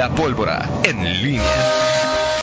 La 0.00 0.08
pólvora 0.14 0.66
en 0.84 1.04
línea. 1.22 2.42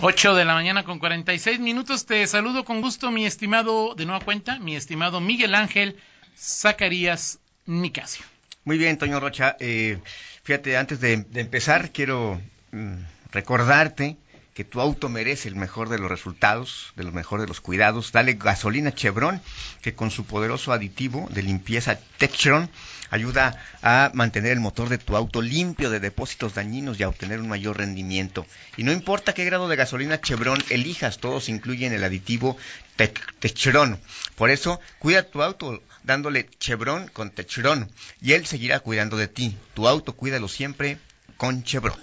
8 0.00 0.34
de 0.34 0.44
la 0.44 0.54
mañana 0.54 0.82
con 0.82 0.98
46 0.98 1.60
minutos. 1.60 2.06
Te 2.06 2.26
saludo 2.26 2.64
con 2.64 2.80
gusto, 2.80 3.12
mi 3.12 3.24
estimado, 3.24 3.94
de 3.94 4.04
nueva 4.04 4.24
cuenta, 4.24 4.58
mi 4.58 4.74
estimado 4.74 5.20
Miguel 5.20 5.54
Ángel 5.54 5.96
Zacarías 6.36 7.38
Nicasio. 7.66 8.24
Muy 8.64 8.78
bien, 8.78 8.98
Toño 8.98 9.20
Rocha. 9.20 9.56
Eh, 9.60 10.00
fíjate, 10.42 10.76
antes 10.76 10.98
de, 10.98 11.18
de 11.18 11.40
empezar, 11.40 11.92
quiero 11.92 12.40
mm, 12.72 12.96
recordarte 13.30 14.16
que 14.56 14.64
tu 14.64 14.80
auto 14.80 15.10
merece 15.10 15.48
el 15.48 15.54
mejor 15.54 15.90
de 15.90 15.98
los 15.98 16.10
resultados, 16.10 16.94
de 16.96 17.04
lo 17.04 17.12
mejor 17.12 17.42
de 17.42 17.46
los 17.46 17.60
cuidados. 17.60 18.10
Dale 18.10 18.32
gasolina 18.32 18.94
Chevron, 18.94 19.42
que 19.82 19.94
con 19.94 20.10
su 20.10 20.24
poderoso 20.24 20.72
aditivo 20.72 21.28
de 21.30 21.42
limpieza 21.42 21.98
Textron 22.16 22.70
ayuda 23.10 23.62
a 23.82 24.10
mantener 24.14 24.52
el 24.52 24.60
motor 24.60 24.88
de 24.88 24.96
tu 24.96 25.14
auto 25.14 25.42
limpio 25.42 25.90
de 25.90 26.00
depósitos 26.00 26.54
dañinos 26.54 26.98
y 26.98 27.02
a 27.02 27.10
obtener 27.10 27.38
un 27.40 27.50
mayor 27.50 27.76
rendimiento. 27.76 28.46
Y 28.78 28.84
no 28.84 28.92
importa 28.92 29.34
qué 29.34 29.44
grado 29.44 29.68
de 29.68 29.76
gasolina 29.76 30.22
Chevron 30.22 30.64
elijas, 30.70 31.18
todos 31.18 31.50
incluyen 31.50 31.92
el 31.92 32.02
aditivo 32.02 32.56
Techron. 32.96 34.00
Por 34.36 34.48
eso, 34.48 34.80
cuida 34.98 35.24
tu 35.24 35.42
auto 35.42 35.82
dándole 36.02 36.48
Chevron 36.58 37.08
con 37.08 37.30
Techron 37.30 37.92
y 38.22 38.32
él 38.32 38.46
seguirá 38.46 38.80
cuidando 38.80 39.18
de 39.18 39.28
ti. 39.28 39.54
Tu 39.74 39.86
auto 39.86 40.14
cuídalo 40.14 40.48
siempre 40.48 40.96
con 41.36 41.62
Chevron. 41.62 42.00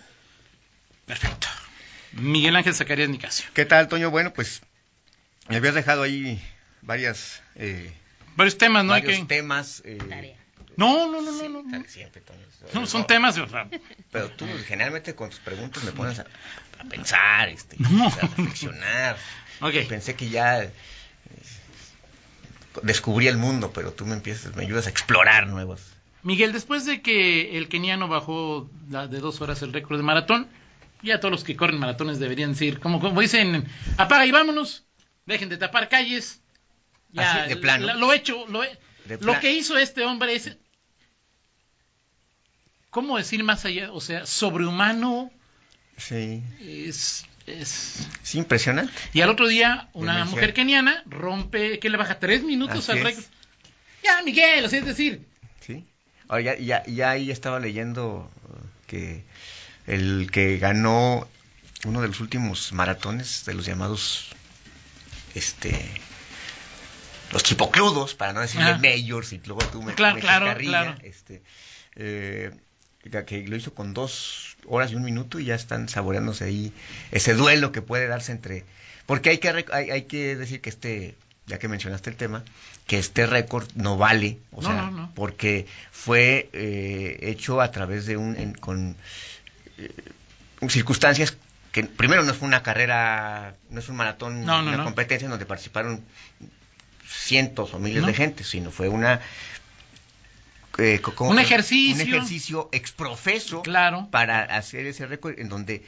Perfecto. 1.08 1.48
Miguel 2.14 2.56
Ángel 2.56 2.74
Zacarías 2.76 3.10
Nicasio. 3.10 3.46
¿Qué 3.54 3.66
tal, 3.66 3.88
Toño? 3.88 4.12
Bueno, 4.12 4.34
pues 4.34 4.62
me 5.50 5.58
habías 5.58 5.74
dejado 5.76 6.04
ahí 6.04 6.42
varias... 6.82 7.42
Eh, 7.56 7.92
varios 8.36 8.58
temas, 8.58 8.84
¿no? 8.86 8.92
Varios 8.92 9.20
que... 9.20 9.26
temas. 9.26 9.82
Eh, 9.86 10.36
no, 10.78 11.12
no, 11.12 11.22
no, 11.22 11.32
no. 11.32 11.50
no, 11.50 11.64
no. 11.64 11.84
Siempre, 11.88 12.22
Toño. 12.22 12.40
No, 12.74 12.86
son 12.88 13.06
temas. 13.06 13.38
O 13.38 13.48
sea, 13.48 13.68
Pero 14.12 14.30
tú 14.32 14.48
generalmente 14.68 15.16
con 15.16 15.30
tus 15.30 15.40
preguntas 15.40 15.84
me 15.84 15.92
pones 15.92 16.20
a, 16.20 16.26
a 16.80 16.84
pensar, 16.86 17.50
este, 17.50 17.76
No. 17.80 18.08
a 18.08 18.10
reflexionar. 18.10 19.18
Ok. 19.62 19.74
Pensé 19.90 20.16
que 20.16 20.30
ya 20.30 20.64
eh, 20.64 20.72
descubrí 22.84 23.28
el 23.28 23.38
mundo, 23.38 23.72
pero 23.74 23.92
tú 23.92 24.06
me 24.06 24.14
empiezas, 24.14 24.56
me 24.56 24.64
ayudas 24.64 24.88
a 24.88 24.90
explorar 24.90 25.48
nuevos. 25.48 25.82
Miguel, 26.24 26.54
después 26.54 26.86
de 26.86 27.02
que 27.02 27.58
el 27.58 27.68
keniano 27.68 28.08
bajó 28.08 28.70
de 28.88 29.20
dos 29.20 29.42
horas 29.42 29.62
el 29.62 29.74
récord 29.74 29.98
de 29.98 30.04
maratón, 30.04 30.48
ya 31.04 31.20
todos 31.20 31.32
los 31.32 31.44
que 31.44 31.56
corren 31.56 31.80
maratones 31.80 32.20
deberían 32.20 32.52
decir, 32.54 32.80
como, 32.80 33.00
como 33.00 33.22
dicen, 33.22 33.66
apaga 33.98 34.26
y 34.26 34.32
vámonos, 34.32 34.84
dejen 35.26 35.50
de 35.50 35.58
tapar 35.58 35.90
calles. 35.90 36.40
Ya, 37.12 37.44
Así, 37.44 37.50
de 37.50 37.58
plano. 37.58 37.86
la- 37.86 37.94
lo 37.94 38.12
hecho, 38.14 38.48
lo, 38.48 38.64
lo 39.20 39.40
que 39.40 39.52
hizo 39.54 39.78
este 39.78 40.04
hombre 40.04 40.34
es, 40.36 40.58
¿cómo 42.90 43.18
decir 43.18 43.44
más 43.44 43.66
allá? 43.66 43.92
O 43.92 44.02
sea, 44.02 44.26
sobrehumano 44.26 45.32
Sí, 45.98 46.42
es... 46.60 47.26
es... 47.46 48.08
es 48.24 48.36
impresionante. 48.36 48.92
Y 49.14 49.22
al 49.22 49.30
otro 49.30 49.48
día, 49.48 49.90
una 49.94 50.26
mujer 50.26 50.54
keniana 50.54 51.04
rompe, 51.06 51.78
que 51.80 51.90
le 51.90 51.98
baja 51.98 52.20
tres 52.20 52.44
minutos 52.44 52.90
Así 52.90 52.92
al 52.98 53.04
récord. 53.04 53.24
Ya, 54.04 54.22
Miguel, 54.24 54.66
o 54.66 54.70
sea, 54.70 54.80
es 54.80 54.86
decir, 54.86 55.26
Sí. 55.62 55.86
Ya, 56.44 56.58
ya, 56.58 56.84
ya 56.88 57.12
ahí 57.12 57.30
estaba 57.30 57.60
leyendo 57.60 58.30
que 58.88 59.24
el 59.88 60.30
que 60.32 60.58
ganó 60.58 61.28
uno 61.86 62.02
de 62.02 62.08
los 62.08 62.20
últimos 62.20 62.72
maratones 62.74 63.44
de 63.46 63.54
los 63.54 63.66
llamados, 63.66 64.30
este, 65.36 65.74
los 67.32 67.44
chipocludos, 67.44 68.14
para 68.16 68.34
no 68.34 68.42
decirle 68.42 68.72
Ah. 68.72 68.78
mayors, 68.82 69.34
y 69.34 69.42
luego 69.46 69.62
tú 69.72 69.82
me, 69.82 69.94
Claro, 69.94 70.16
me 70.16 70.22
claro, 70.22 70.58
claro. 70.58 70.96
este, 71.04 71.42
eh, 71.96 72.52
que- 73.26 73.46
lo 73.48 73.56
hizo 73.56 73.74
con 73.74 73.94
dos 73.94 74.56
horas 74.66 74.92
y 74.92 74.96
un 74.96 75.04
minuto 75.04 75.40
y 75.40 75.46
ya 75.46 75.56
están 75.56 75.90
saboreándose 75.90 76.46
ahí 76.46 76.72
ese 77.12 77.34
duelo 77.34 77.72
que 77.72 77.82
puede 77.82 78.08
darse 78.08 78.32
entre, 78.32 78.64
porque 79.06 79.30
hay 79.32 79.40
que 79.40 79.50
hay, 79.74 79.90
hay 79.92 80.04
que 80.04 80.36
decir 80.38 80.62
que 80.62 80.70
este, 80.70 81.16
ya 81.46 81.60
que 81.60 81.68
mencionaste 81.68 82.10
el 82.12 82.16
tema, 82.16 82.44
que 82.88 82.98
este 83.00 83.26
récord 83.26 83.68
no 83.76 83.98
vale, 83.98 84.38
o 84.54 84.62
No, 84.62 84.68
sea, 84.70 84.82
no, 84.84 84.92
no. 84.92 85.12
porque 85.16 85.66
fue 85.92 86.50
eh, 86.54 87.18
hecho 87.24 87.60
a 87.60 87.72
través 87.72 88.06
de 88.06 88.16
un, 88.16 88.38
en- 88.38 88.54
con 88.54 88.96
circunstancias 90.70 91.36
que 91.72 91.84
primero 91.84 92.24
no 92.24 92.34
fue 92.34 92.48
una 92.48 92.62
carrera, 92.64 93.56
no 93.70 93.80
es 93.80 93.90
un 93.90 93.96
maratón, 93.96 94.46
No, 94.46 94.62
no, 94.62 94.68
una 94.70 94.78
no. 94.78 94.84
competencia 94.84 95.26
en 95.26 95.32
donde 95.32 95.46
participaron 95.46 96.04
cientos 97.08 97.74
o 97.74 97.80
miles 97.80 98.06
de 98.06 98.14
gente, 98.14 98.44
sino 98.44 98.72
fue 98.72 98.90
una 98.90 99.20
eh, 100.78 101.02
Un 101.20 101.40
ejercicio. 101.40 101.96
un 101.96 102.02
ejercicio 102.02 102.70
exprofeso 102.72 103.62
Claro. 103.62 104.08
para 104.12 104.44
hacer 104.44 104.86
ese 104.88 105.06
récord 105.06 105.38
en 105.40 105.50
donde 105.50 105.84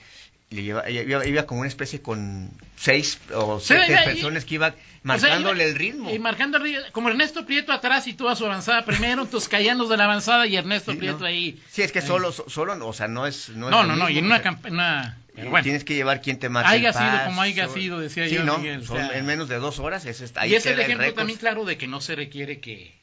le 0.52 0.64
lleva, 0.64 0.90
iba, 0.90 1.26
iba 1.26 1.44
como 1.46 1.62
una 1.62 1.68
especie 1.68 2.02
con 2.02 2.52
seis 2.78 3.20
o 3.34 3.60
Sí, 3.60 3.68
siete 3.76 3.92
iba- 3.94 4.04
personas 4.04 4.46
que 4.46 4.58
O 4.58 4.62
sea, 4.62 4.76
marcándole 5.04 5.64
iba- 5.64 5.72
el 5.72 5.76
ritmo. 5.78 6.12
Y 6.14 6.20
marcando 6.20 6.58
el 6.58 6.64
ritmo. 6.64 6.82
Como 6.92 7.10
Ernesto 7.10 7.46
Prieto 7.46 7.72
atrás 7.74 8.08
y 8.08 8.14
tú 8.14 8.30
a 8.30 8.36
su 8.36 8.46
avanzada 8.46 8.86
primero, 8.86 9.24
entonces 9.24 9.50
caían 9.50 9.78
los 9.78 9.90
de 9.90 9.98
la 9.98 10.06
avanzada 10.06 10.46
y 10.48 10.56
Ernesto 10.56 10.92
Sí, 10.92 10.98
Prieto 11.00 11.20
¿no? 11.20 11.26
ahí. 11.26 11.60
Sí, 11.72 11.82
es 11.82 11.92
que 11.92 12.00
ahí. 12.00 12.08
solo, 12.08 12.32
so- 12.32 12.48
solo, 12.50 12.88
o 12.88 12.94
sea, 12.94 13.08
no 13.08 13.26
es... 13.28 13.50
No, 13.50 13.68
es 13.68 13.72
No, 13.72 13.84
no, 13.84 13.96
no, 13.96 14.10
y 14.10 14.20
en 14.20 14.26
una 14.26 14.42
campaña. 14.42 15.18
Bueno, 15.36 15.64
Tienes 15.64 15.84
que 15.84 15.96
llevar 15.96 16.22
quien 16.22 16.40
te 16.40 16.48
marque 16.48 16.72
Haya 16.72 16.94
sido 16.94 17.06
paso. 17.06 17.26
como 17.26 17.42
haya 17.42 17.68
sido, 17.68 18.00
decía 18.00 18.30
sí, 18.30 18.36
yo, 18.36 18.44
¿no? 18.46 18.58
Miguel, 18.60 18.82
o 18.82 18.86
Son 18.86 18.98
sea- 18.98 19.18
en 19.18 19.26
menos 19.26 19.50
de 19.50 19.58
dos 19.58 19.80
horas, 19.80 20.06
está, 20.06 20.42
ahí 20.42 20.52
y 20.52 20.56
es 20.56 20.66
el 20.66 20.80
ejemplo 20.80 21.14
también 21.14 21.38
claro 21.40 21.66
de 21.66 21.78
que 21.78 21.88
no 21.88 22.00
se 22.00 22.16
requiere 22.16 22.60
que 22.62 22.94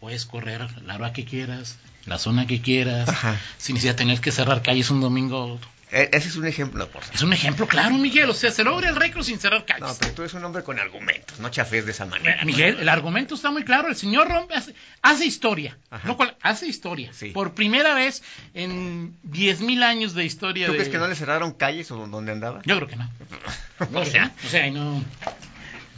puedes 0.00 0.26
correr 0.26 0.66
la 0.82 0.96
hora 0.96 1.12
que 1.12 1.24
quieras, 1.24 1.78
la 2.06 2.18
zona 2.18 2.48
que 2.48 2.60
quieras, 2.60 3.08
Ajá. 3.08 3.38
sin 3.58 3.74
necesidad 3.74 3.92
de 3.94 3.98
tener 3.98 4.20
que 4.20 4.32
cerrar 4.32 4.62
calles 4.62 4.90
un 4.90 5.00
domingo. 5.00 5.60
Eh, 5.92 6.08
Ese 6.12 6.28
es 6.28 6.36
un 6.36 6.46
ejemplo, 6.46 6.88
por 6.88 7.02
Es 7.12 7.22
un 7.22 7.32
ejemplo 7.32 7.68
claro, 7.68 7.94
Miguel. 7.96 8.30
O 8.30 8.34
sea, 8.34 8.50
se 8.50 8.64
logra 8.64 8.88
el 8.88 8.96
récord 8.96 9.22
sin 9.22 9.38
cerrar 9.38 9.64
calles. 9.66 9.82
No, 9.86 9.94
pero 10.00 10.12
tú 10.12 10.22
eres 10.22 10.32
un 10.34 10.44
hombre 10.44 10.62
con 10.64 10.78
argumentos, 10.80 11.38
no 11.38 11.50
chafes 11.50 11.84
de 11.84 11.92
esa 11.92 12.06
manera. 12.06 12.40
Eh, 12.42 12.44
Miguel, 12.46 12.78
el 12.80 12.88
argumento 12.88 13.34
está 13.34 13.50
muy 13.50 13.62
claro. 13.62 13.88
El 13.88 13.96
señor 13.96 14.28
rompe, 14.28 14.54
hace, 14.54 14.74
hace 15.02 15.26
historia. 15.26 15.76
No, 16.04 16.16
hace 16.40 16.66
historia. 16.66 17.12
Sí. 17.12 17.28
Por 17.30 17.52
primera 17.54 17.94
vez 17.94 18.22
en 18.54 19.16
10.000 19.30 19.82
años 19.82 20.14
de 20.14 20.24
historia. 20.24 20.66
¿Tú 20.66 20.72
de- 20.72 20.78
crees 20.78 20.90
que 20.90 20.98
no 20.98 21.08
le 21.08 21.14
cerraron 21.14 21.52
calles 21.52 21.90
o 21.90 22.06
donde 22.06 22.32
andaba? 22.32 22.62
Yo 22.64 22.76
creo 22.76 22.88
que 22.88 22.96
no. 22.96 23.10
o 24.00 24.04
sea, 24.06 24.32
O 24.44 24.48
sea, 24.48 24.70
no, 24.70 25.04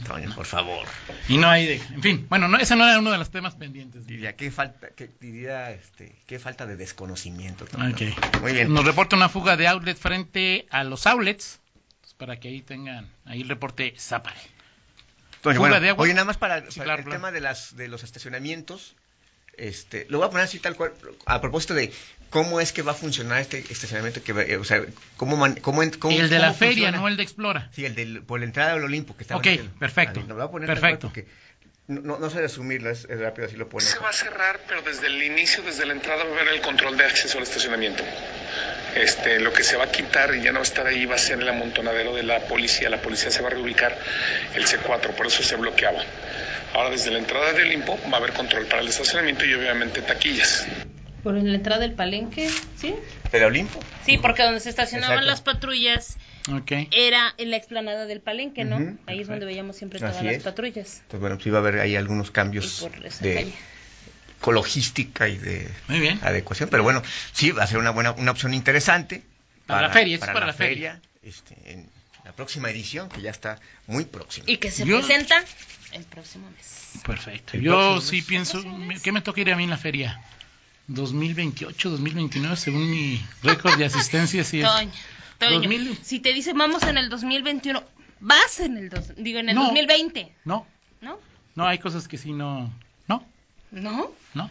Toño, 0.07 0.33
por 0.35 0.45
favor. 0.45 0.85
y 1.27 1.37
no 1.37 1.49
hay 1.49 1.65
de. 1.67 1.75
En 1.75 2.01
fin, 2.01 2.25
bueno, 2.29 2.47
no, 2.47 2.57
ese 2.57 2.75
no 2.75 2.87
era 2.87 2.99
uno 2.99 3.11
de 3.11 3.17
los 3.17 3.29
temas 3.31 3.55
pendientes. 3.55 4.05
Diría, 4.07 4.35
qué 4.35 4.51
falta, 4.51 4.89
qué, 4.95 5.09
diría, 5.19 5.71
este, 5.71 6.15
qué 6.27 6.39
falta 6.39 6.65
de 6.65 6.75
desconocimiento. 6.77 7.65
Toño. 7.65 7.89
Ok. 7.89 8.41
Muy 8.41 8.53
bien. 8.53 8.73
Nos 8.73 8.85
reporta 8.85 9.15
una 9.15 9.29
fuga 9.29 9.57
de 9.57 9.67
outlet 9.67 9.97
frente 9.97 10.67
a 10.69 10.83
los 10.83 11.05
outlets. 11.07 11.59
pues, 12.01 12.13
para 12.13 12.39
que 12.39 12.47
ahí 12.49 12.61
tengan. 12.61 13.09
Ahí 13.25 13.41
el 13.41 13.49
reporte 13.49 13.93
Zapare. 13.97 14.39
Fuga 15.41 15.59
bueno, 15.59 15.79
de 15.79 15.89
agua. 15.89 16.03
Oye, 16.03 16.13
nada 16.13 16.25
más 16.25 16.37
para, 16.37 16.59
Sí, 16.71 16.79
para 16.79 16.85
claro, 16.85 16.99
el 16.99 17.05
claro. 17.05 17.19
tema 17.19 17.31
de 17.31 17.41
las 17.41 17.75
de 17.75 17.87
los 17.87 18.03
estacionamientos, 18.03 18.95
este, 19.57 20.07
lo 20.09 20.17
voy 20.17 20.27
a 20.27 20.29
poner 20.31 20.45
así 20.45 20.59
tal 20.59 20.75
cual, 20.75 20.93
a 21.27 21.39
propósito 21.39 21.73
de 21.75 21.93
cómo 22.35 22.59
es 22.59 22.73
que 22.73 22.81
va 22.81 22.91
a 22.91 22.95
funcionar 22.95 23.39
este 23.39 23.59
estacionamiento, 23.69 24.21
que 24.21 24.33
va- 24.33 24.43
eh, 24.43 24.57
o 24.57 24.65
sea, 24.65 24.81
cómo, 25.15 25.37
man- 25.37 25.55
cómo, 25.61 25.81
el 25.81 25.89
de 26.29 26.37
la 26.39 26.53
feria, 26.53 26.73
funciona. 26.89 26.97
no 26.97 27.07
el 27.07 27.15
de 27.15 27.23
Explora. 27.23 27.69
Sí, 27.73 27.85
el 27.85 27.95
del, 27.95 28.23
por 28.23 28.39
la 28.41 28.45
entrada 28.45 28.73
del 28.73 28.83
Olimpo 28.83 29.15
que 29.15 29.23
está 29.23 29.37
Ok, 29.37 29.47
perfecto, 29.79 30.21
Lo 30.27 30.35
voy 30.35 30.43
a 30.43 30.47
poner 30.49 30.67
perfecto. 30.67 31.07
porque 31.07 31.27
no, 31.87 32.01
no, 32.01 32.19
no 32.19 32.29
sé 32.29 32.41
resumirlo, 32.41 32.89
es, 32.89 33.05
es 33.09 33.19
rápido, 33.21 33.47
así 33.47 33.55
lo 33.55 33.69
pone. 33.69 33.85
Se 33.85 33.99
va 33.99 34.09
a 34.09 34.13
cerrar, 34.13 34.59
pero 34.67 34.81
desde 34.81 35.07
el 35.07 35.23
inicio, 35.23 35.63
desde 35.63 35.85
la 35.85 35.93
entrada, 35.93 36.25
va 36.25 36.29
a 36.37 36.41
haber 36.41 36.55
el 36.55 36.59
control 36.61 36.97
de 36.97 37.05
acceso 37.05 37.37
al 37.37 37.43
estacionamiento. 37.45 38.03
Este, 38.95 39.39
lo 39.39 39.53
que 39.53 39.63
se 39.63 39.77
va 39.77 39.85
a 39.85 39.91
quitar 39.91 40.35
y 40.35 40.41
ya 40.41 40.51
no 40.51 40.55
va 40.59 40.63
a 40.65 40.67
estar 40.67 40.85
ahí 40.87 41.05
va 41.05 41.15
a 41.15 41.17
ser 41.17 41.39
el 41.39 41.47
amontonadero 41.47 42.13
de 42.15 42.23
la 42.23 42.39
policía. 42.47 42.89
La 42.89 43.01
policía 43.01 43.31
se 43.31 43.41
va 43.41 43.47
a 43.47 43.51
reubicar 43.51 43.97
el 44.55 44.65
C4, 44.65 45.11
por 45.15 45.27
eso 45.27 45.41
se 45.41 45.55
bloqueaba. 45.55 46.03
Ahora, 46.73 46.89
desde 46.89 47.11
la 47.11 47.19
entrada 47.19 47.53
de 47.53 47.63
Olimpo 47.63 47.97
va 48.11 48.17
a 48.17 48.19
haber 48.19 48.33
control 48.33 48.65
para 48.65 48.81
el 48.81 48.89
estacionamiento 48.89 49.45
y 49.45 49.53
obviamente 49.53 50.01
taquillas. 50.01 50.65
Por 51.25 51.33
la 51.33 51.55
entrada 51.55 51.81
del 51.81 51.93
palenque, 51.93 52.47
¿sí? 52.77 52.93
¿Del 53.31 53.43
Olimpo? 53.45 53.83
Sí, 54.05 54.19
porque 54.19 54.43
donde 54.43 54.59
se 54.59 54.69
estacionaban 54.69 55.17
Exacto. 55.23 55.31
las 55.31 55.41
patrullas 55.41 56.17
era 56.91 57.33
en 57.39 57.49
la 57.49 57.57
explanada 57.57 58.05
del 58.05 58.21
palenque, 58.21 58.63
¿no? 58.63 58.95
Ahí 59.07 59.21
es 59.21 59.27
donde 59.27 59.43
veíamos 59.47 59.75
siempre 59.75 59.97
todas 59.97 60.17
Así 60.17 60.25
las 60.25 60.35
es. 60.35 60.43
patrullas. 60.43 60.97
Entonces, 60.97 61.19
bueno, 61.19 61.35
pues 61.37 61.47
iba 61.47 61.57
a 61.57 61.61
haber 61.61 61.79
ahí 61.79 61.95
algunos 61.95 62.29
cambios 62.29 62.83
Y 62.83 62.89
por 62.89 63.05
esa 63.07 63.23
de 63.23 63.33
calle. 63.33 63.53
logística 64.45 65.27
y 65.27 65.37
de 65.37 65.67
Muy 65.87 65.99
bien. 65.99 66.19
adecuación, 66.21 66.69
pero 66.69 66.83
bueno, 66.83 67.01
sí, 67.33 67.49
va 67.49 67.63
a 67.63 67.67
ser 67.67 67.79
una 67.79 67.89
buena, 67.89 68.11
una 68.11 68.29
opción 68.29 68.53
interesante. 68.53 69.23
Para 69.65 69.81
la 69.87 69.89
feria, 69.89 70.15
es 70.15 70.19
para 70.21 70.45
la 70.45 70.53
feria. 70.53 71.01
este, 71.23 71.55
en 71.65 71.89
la 72.23 72.33
próxima 72.33 72.69
edición, 72.69 73.09
que 73.09 73.21
ya 73.21 73.31
está 73.31 73.59
muy 73.87 74.05
próxima. 74.05 74.45
Y 74.47 74.57
que 74.57 74.69
se 74.69 74.85
Yo- 74.85 74.99
presenta 74.99 75.43
el 75.93 76.03
próximo 76.03 76.47
mes. 76.51 77.01
Perfecto. 77.03 77.57
El 77.57 77.63
Yo 77.63 77.99
sí 78.01 78.17
mes. 78.17 78.25
pienso. 78.25 78.63
¿Qué 79.03 79.11
me 79.11 79.21
toca 79.21 79.41
ir 79.41 79.51
a 79.51 79.55
mí 79.57 79.63
en 79.63 79.71
la 79.71 79.77
feria? 79.77 80.21
2028, 80.87 81.89
2029, 81.89 82.55
según 82.55 82.89
mi 82.89 83.21
récord 83.43 83.77
de 83.77 83.85
asistencia. 83.85 84.43
Sí 84.43 84.59
es. 84.61 84.65
Toño, 84.67 84.91
Toño, 85.39 85.53
2000. 85.59 85.97
si 86.03 86.19
te 86.19 86.33
dice 86.33 86.53
vamos 86.53 86.83
en 86.83 86.97
el 86.97 87.09
2021, 87.09 87.83
vas 88.19 88.59
en 88.59 88.77
el, 88.77 88.89
dos- 88.89 89.15
digo, 89.17 89.39
en 89.39 89.49
el 89.49 89.55
No. 89.55 89.63
2020, 89.65 90.35
No, 90.45 90.65
¿no? 91.01 91.19
no, 91.55 91.65
hay 91.67 91.79
cosas 91.79 92.07
que 92.07 92.17
sí 92.17 92.31
no. 92.31 92.71
No, 93.07 93.23
¿No? 93.71 94.11
no. 94.33 94.49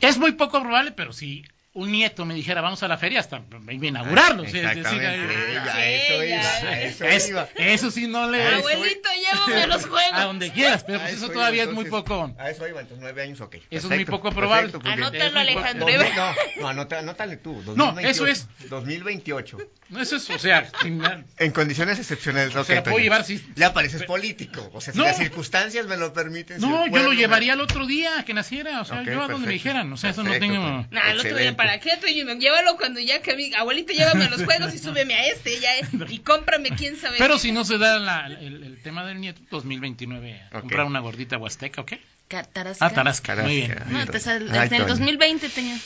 Es 0.00 0.16
muy 0.18 0.32
poco 0.32 0.60
probable, 0.60 0.92
pero 0.92 1.12
sí. 1.12 1.44
Un 1.72 1.92
nieto 1.92 2.24
me 2.24 2.34
dijera, 2.34 2.60
vamos 2.60 2.82
a 2.82 2.88
la 2.88 2.98
feria, 2.98 3.20
hasta 3.20 3.36
a 3.36 3.72
inaugurarlo. 3.72 4.42
sí, 4.44 4.58
es 4.58 4.62
decir, 4.64 4.78
Exactamente, 4.78 5.52
ella, 5.52 5.72
Sí, 5.72 5.80
eso 5.80 6.18
ya. 6.18 6.24
iba, 6.26 6.70
a 6.72 6.80
eso 6.82 7.04
es- 7.04 7.28
iba. 7.28 7.48
eso 7.56 7.90
sí 7.92 8.08
no 8.08 8.28
le... 8.28 8.42
A 8.42 8.48
eso 8.58 8.68
Abuelito, 8.68 9.08
llévame 9.14 9.62
a 9.62 9.66
los 9.68 9.82
juegos. 9.86 10.12
A 10.12 10.24
donde 10.24 10.50
quieras, 10.50 10.82
pero 10.84 10.98
pues 10.98 11.12
eso 11.12 11.26
iba, 11.26 11.34
todavía 11.34 11.62
es 11.64 11.70
muy 11.72 11.84
poco... 11.84 12.34
A 12.38 12.50
eso 12.50 12.66
iba, 12.66 12.80
entonces 12.80 13.00
nueve 13.00 13.22
años, 13.22 13.40
ok. 13.40 13.54
Eso 13.54 13.64
es 13.70 13.84
muy 13.84 14.04
poco 14.04 14.32
probable. 14.32 14.70
perfecto. 14.72 14.90
Anótalo, 14.90 15.38
Alejandro. 15.40 15.86
Dos 15.86 16.06
no, 16.16 16.62
no, 16.62 16.68
anota- 16.68 16.98
anótale 16.98 17.36
tú. 17.36 17.52
No, 17.76 17.92
2028, 17.92 18.08
eso 18.10 18.26
es. 18.26 18.48
2028. 18.68 19.58
No, 19.90 20.00
eso 20.02 20.16
es, 20.16 20.28
o 20.30 20.38
sea, 20.38 20.68
sin- 20.82 21.02
En 21.38 21.52
condiciones 21.52 21.98
excepcionales. 22.00 22.54
ok, 22.56 22.64
Se 22.66 22.74
la 22.74 22.82
puedo 22.82 22.94
Toño. 22.96 23.04
llevar 23.04 23.24
si- 23.24 23.44
Ya 23.54 23.72
pareces 23.72 24.02
político. 24.04 24.68
O 24.72 24.80
sea, 24.80 24.92
si 24.92 24.98
No. 24.98 25.04
las 25.04 25.16
circunstancias 25.18 25.86
me 25.86 25.96
lo 25.96 26.12
permiten. 26.12 26.60
No, 26.60 26.86
yo 26.86 26.90
pueblo 26.90 27.10
lo 27.10 27.14
llevaría 27.14 27.52
al 27.52 27.60
otro 27.60 27.86
día 27.86 28.24
que 28.26 28.34
naciera, 28.34 28.80
o 28.80 28.84
sea, 28.84 29.02
yo 29.04 29.22
a 29.22 29.28
donde 29.28 29.46
me 29.46 29.52
dijeran, 29.52 29.92
o 29.92 29.96
sea, 29.96 30.10
eso 30.10 30.24
no 30.24 30.32
tengo... 30.38 30.86
Nah, 30.90 31.10
el 31.10 31.20
otro 31.20 31.36
día. 31.36 31.56
¿Para 31.70 31.80
qué, 31.80 31.96
Toño? 31.96 32.34
Llévalo 32.38 32.76
cuando 32.76 33.00
ya 33.00 33.22
que 33.22 33.36
mi 33.36 33.54
abuelita, 33.54 33.92
llévame 33.92 34.24
a 34.24 34.30
los 34.30 34.44
juegos 34.44 34.74
y 34.74 34.78
súbeme 34.86 35.14
a 35.14 35.26
este, 35.28 35.58
ya, 35.60 35.76
eh, 35.78 35.82
y 36.08 36.18
cómprame 36.20 36.70
quién 36.70 36.96
sabe 36.96 37.16
Pero 37.18 37.34
qué. 37.34 37.40
si 37.40 37.52
no 37.52 37.64
se 37.64 37.78
da 37.78 37.98
la- 37.98 38.26
el, 38.26 38.62
el 38.64 38.82
tema 38.82 39.04
del 39.06 39.20
nieto, 39.20 39.40
2029, 39.50 40.42
Ok. 40.52 40.60
comprar 40.60 40.86
una 40.86 41.00
gordita 41.00 41.38
huasteca, 41.38 41.80
¿o 41.82 41.86
qué? 41.86 42.00
Ca- 42.28 42.44
Tarasca. 42.44 42.86
Ah, 42.86 42.90
Tarasca, 42.90 43.34
muy 43.36 43.56
bien. 43.56 43.76
No, 43.88 44.00
en 44.02 44.08
el 44.54 44.68
Toño. 44.68 44.86
2020, 44.86 45.48
Toño. 45.48 45.78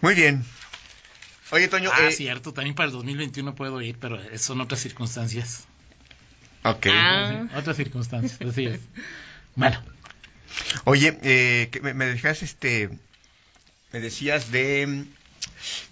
Muy 0.00 0.14
bien. 0.14 0.44
Oye, 1.50 1.68
Toño. 1.68 1.90
Ah, 1.92 2.08
eh, 2.08 2.12
cierto, 2.12 2.52
también 2.52 2.74
para 2.74 2.86
el 2.86 2.92
2021 2.92 3.54
puedo 3.54 3.80
ir, 3.82 3.96
pero 3.98 4.18
son 4.38 4.60
otras 4.60 4.80
circunstancias. 4.80 5.64
Ok. 6.64 6.86
Ah. 6.90 7.46
Otras 7.56 7.76
circunstancias, 7.76 8.38
así 8.40 8.66
es. 8.66 8.80
Bueno, 9.54 9.82
Oye, 10.84 11.18
eh, 11.22 11.70
me, 11.82 11.94
me 11.94 12.06
dejas 12.06 12.42
este. 12.42 12.90
Me 13.92 14.00
decías 14.00 14.50
de. 14.50 14.86
mm, 14.86 15.04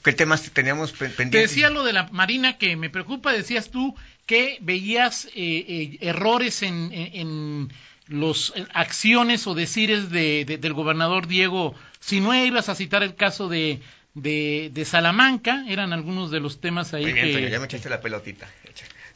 ¿Qué 0.04 0.12
temas 0.12 0.42
teníamos 0.50 0.92
pen- 0.92 1.10
te 1.10 1.16
pendientes? 1.16 1.50
decía 1.50 1.70
lo 1.70 1.84
de 1.84 1.92
la 1.92 2.08
Marina 2.12 2.58
que 2.58 2.76
me 2.76 2.90
preocupa, 2.90 3.32
decías 3.32 3.70
tú 3.70 3.94
que 4.26 4.58
veías 4.60 5.26
eh, 5.26 5.30
eh, 5.34 5.98
errores 6.00 6.62
en, 6.62 6.90
en, 6.92 7.10
en 7.14 7.72
los 8.08 8.52
eh, 8.56 8.66
acciones 8.74 9.46
o 9.46 9.54
decires 9.54 10.10
de, 10.10 10.44
de- 10.44 10.58
del 10.58 10.72
gobernador 10.74 11.26
Diego 11.26 11.74
Sinue, 12.00 12.46
ibas 12.46 12.68
a 12.68 12.74
citar 12.74 13.02
el 13.02 13.14
caso 13.14 13.48
de, 13.48 13.80
de, 14.14 14.70
de 14.72 14.84
Salamanca, 14.84 15.64
eran 15.68 15.92
algunos 15.92 16.30
de 16.30 16.40
los 16.40 16.60
temas 16.60 16.92
ahí 16.94 17.04
Muy 17.04 17.12
bien, 17.14 17.32
que... 17.32 17.50
Ya 17.50 17.58
me 17.58 17.66
echaste 17.66 17.88
la 17.88 18.00
pelotita. 18.00 18.46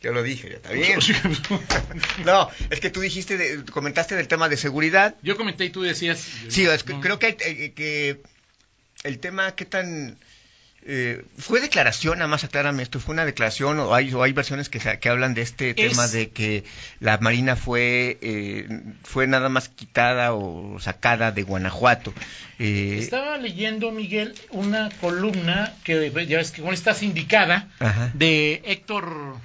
Yo 0.01 0.13
lo 0.13 0.23
dije, 0.23 0.49
ya 0.49 0.57
está 0.57 0.73
bien. 0.73 0.99
no, 2.25 2.49
es 2.71 2.81
que 2.81 2.89
tú 2.91 3.01
dijiste, 3.01 3.37
de- 3.37 3.65
comentaste 3.67 4.15
del 4.15 4.29
tema 4.29 4.49
de 4.49 4.57
seguridad. 4.57 5.15
Yo 5.23 5.37
comenté 5.37 5.67
y 5.67 5.71
tú 5.71 5.83
decías... 5.83 6.19
Sí, 6.49 6.65
es 6.65 6.85
que 6.85 6.95
no, 6.95 7.01
creo 7.01 7.19
que, 7.19 7.37
eh, 7.41 7.73
que 7.75 8.21
el 9.05 9.19
tema, 9.19 9.55
¿qué 9.55 9.65
tan...? 9.65 10.17
eh, 10.91 11.25
¿Fue 11.37 11.61
declaración, 11.61 12.19
nada 12.19 12.29
más 12.29 12.45
aclárame 12.45 12.83
esto, 12.83 13.01
fue 13.01 13.13
una 13.13 13.25
declaración 13.27 13.79
o 13.81 13.95
hay, 13.95 14.15
o 14.15 14.23
hay 14.23 14.33
versiones 14.33 14.69
que, 14.69 14.79
que 14.79 15.09
hablan 15.09 15.35
de 15.35 15.43
este 15.43 15.71
Es- 15.71 15.91
tema 15.91 16.07
de 16.09 16.31
que 16.31 16.65
la 17.01 17.19
Marina 17.19 17.57
fue, 17.57 18.17
eh, 18.23 18.69
fue 19.03 19.27
nada 19.27 19.49
más 19.49 19.69
quitada 19.69 20.33
o 20.35 20.79
sacada 20.81 21.33
de 21.33 21.43
Guanajuato? 21.43 22.15
Eh, 22.59 22.97
Estaba 23.01 23.37
leyendo, 23.39 23.91
Miguel, 23.91 24.35
una 24.51 24.89
columna 25.01 25.75
que 25.85 26.11
ya 26.27 26.39
ves 26.39 26.53
que 26.53 26.63
bueno, 26.63 26.75
está 26.75 26.95
sindicada 26.95 27.69
Ajá. 27.81 28.11
de 28.15 28.63
Héctor... 28.65 29.37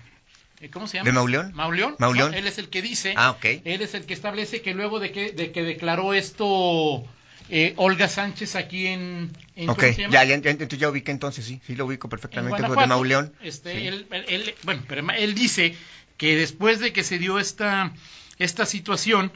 eh, 0.62 0.70
¿Cómo 0.70 0.88
se 0.88 0.98
llama? 0.98 1.08
¿De 1.10 1.14
Mauleón? 1.14 1.52
Mauleón. 1.56 1.96
Mauleón. 2.00 2.32
No, 2.32 2.38
él 2.38 2.48
es 2.48 2.58
el 2.60 2.70
que 2.70 2.82
dice... 2.82 3.16
Ah, 3.18 3.32
ok. 3.32 3.46
Él 3.66 3.82
es 3.82 3.96
el 3.96 4.06
que 4.06 4.14
establece 4.14 4.62
que 4.62 4.74
luego 4.76 5.00
de 5.00 5.12
que, 5.12 5.32
de 5.32 5.52
que 5.52 5.64
declaró 5.64 6.14
esto 6.14 7.04
eh, 7.50 7.74
Olga 7.78 8.08
Sánchez 8.08 8.56
aquí 8.56 8.88
en... 8.88 9.32
en 9.56 9.70
Ok, 9.70 9.84
ya, 9.98 10.10
ya, 10.10 10.24
ya, 10.26 10.34
entonces 10.52 10.80
ya 10.80 10.90
ubiqué 10.90 11.12
entonces, 11.12 11.46
sí, 11.46 11.62
sí 11.66 11.76
lo 11.76 11.86
ubico 11.86 12.08
en 12.08 12.10
perfectamente, 12.10 12.62
de 12.62 12.88
Mauleón. 12.88 13.34
Este, 13.42 13.80
Sí. 13.80 13.88
él, 13.88 14.08
él- 14.12 14.26
él- 14.28 14.56
bueno, 14.64 14.84
pero 14.88 15.06
él 15.12 15.34
dice 15.36 15.76
que 16.18 16.36
después 16.36 16.80
de 16.80 16.94
que 16.94 17.04
se 17.04 17.18
dio 17.20 17.40
esta, 17.40 17.94
esta 18.40 18.66
situación, 18.66 19.32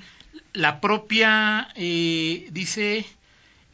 la 0.54 0.80
propia, 0.82 1.70
eh, 1.76 2.48
dice, 2.52 3.06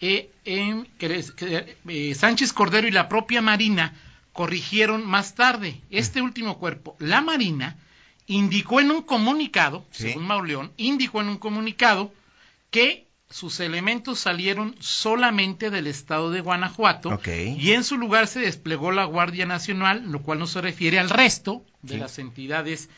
eh, 0.02 0.30
em, 0.46 0.86
que, 0.98 1.10
les- 1.10 1.32
que, 1.32 1.78
eh, 1.88 2.16
Sánchez 2.16 2.52
Cordero 2.54 2.88
y 2.88 2.92
la 2.92 3.08
propia 3.10 3.42
Marina 3.42 3.94
corrigieron 4.34 5.06
más 5.06 5.36
tarde. 5.36 5.80
Este 5.92 6.22
último 6.22 6.58
cuerpo, 6.58 6.96
la 7.00 7.22
Marina, 7.22 7.78
indicó 8.26 8.80
en 8.80 8.90
un 8.92 9.04
comunicado, 9.04 9.86
Sí. 9.92 10.04
según 10.10 10.26
Mauleón, 10.26 10.72
indicó 10.78 11.22
en 11.22 11.28
un 11.30 11.38
comunicado 11.38 12.12
que 12.72 13.03
sus 13.34 13.60
elementos 13.60 14.20
salieron 14.20 14.76
solamente 14.80 15.72
del 15.72 15.88
estado 15.88 16.30
de 16.30 16.42
Guanajuato 16.42 17.10
y 17.58 17.72
en 17.72 17.84
su 17.84 17.98
lugar 17.98 18.28
se 18.28 18.42
desplegó 18.42 18.92
la 18.92 19.06
Guardia 19.06 19.48
Nacional, 19.48 20.04
lo 20.12 20.22
cual 20.22 20.38
no 20.38 20.46
se 20.46 20.62
refiere 20.62 21.00
al 21.00 21.10
resto 21.10 21.64
de 21.82 21.96
Sí. 21.96 22.00
las 22.00 22.20
entidades 22.20 22.90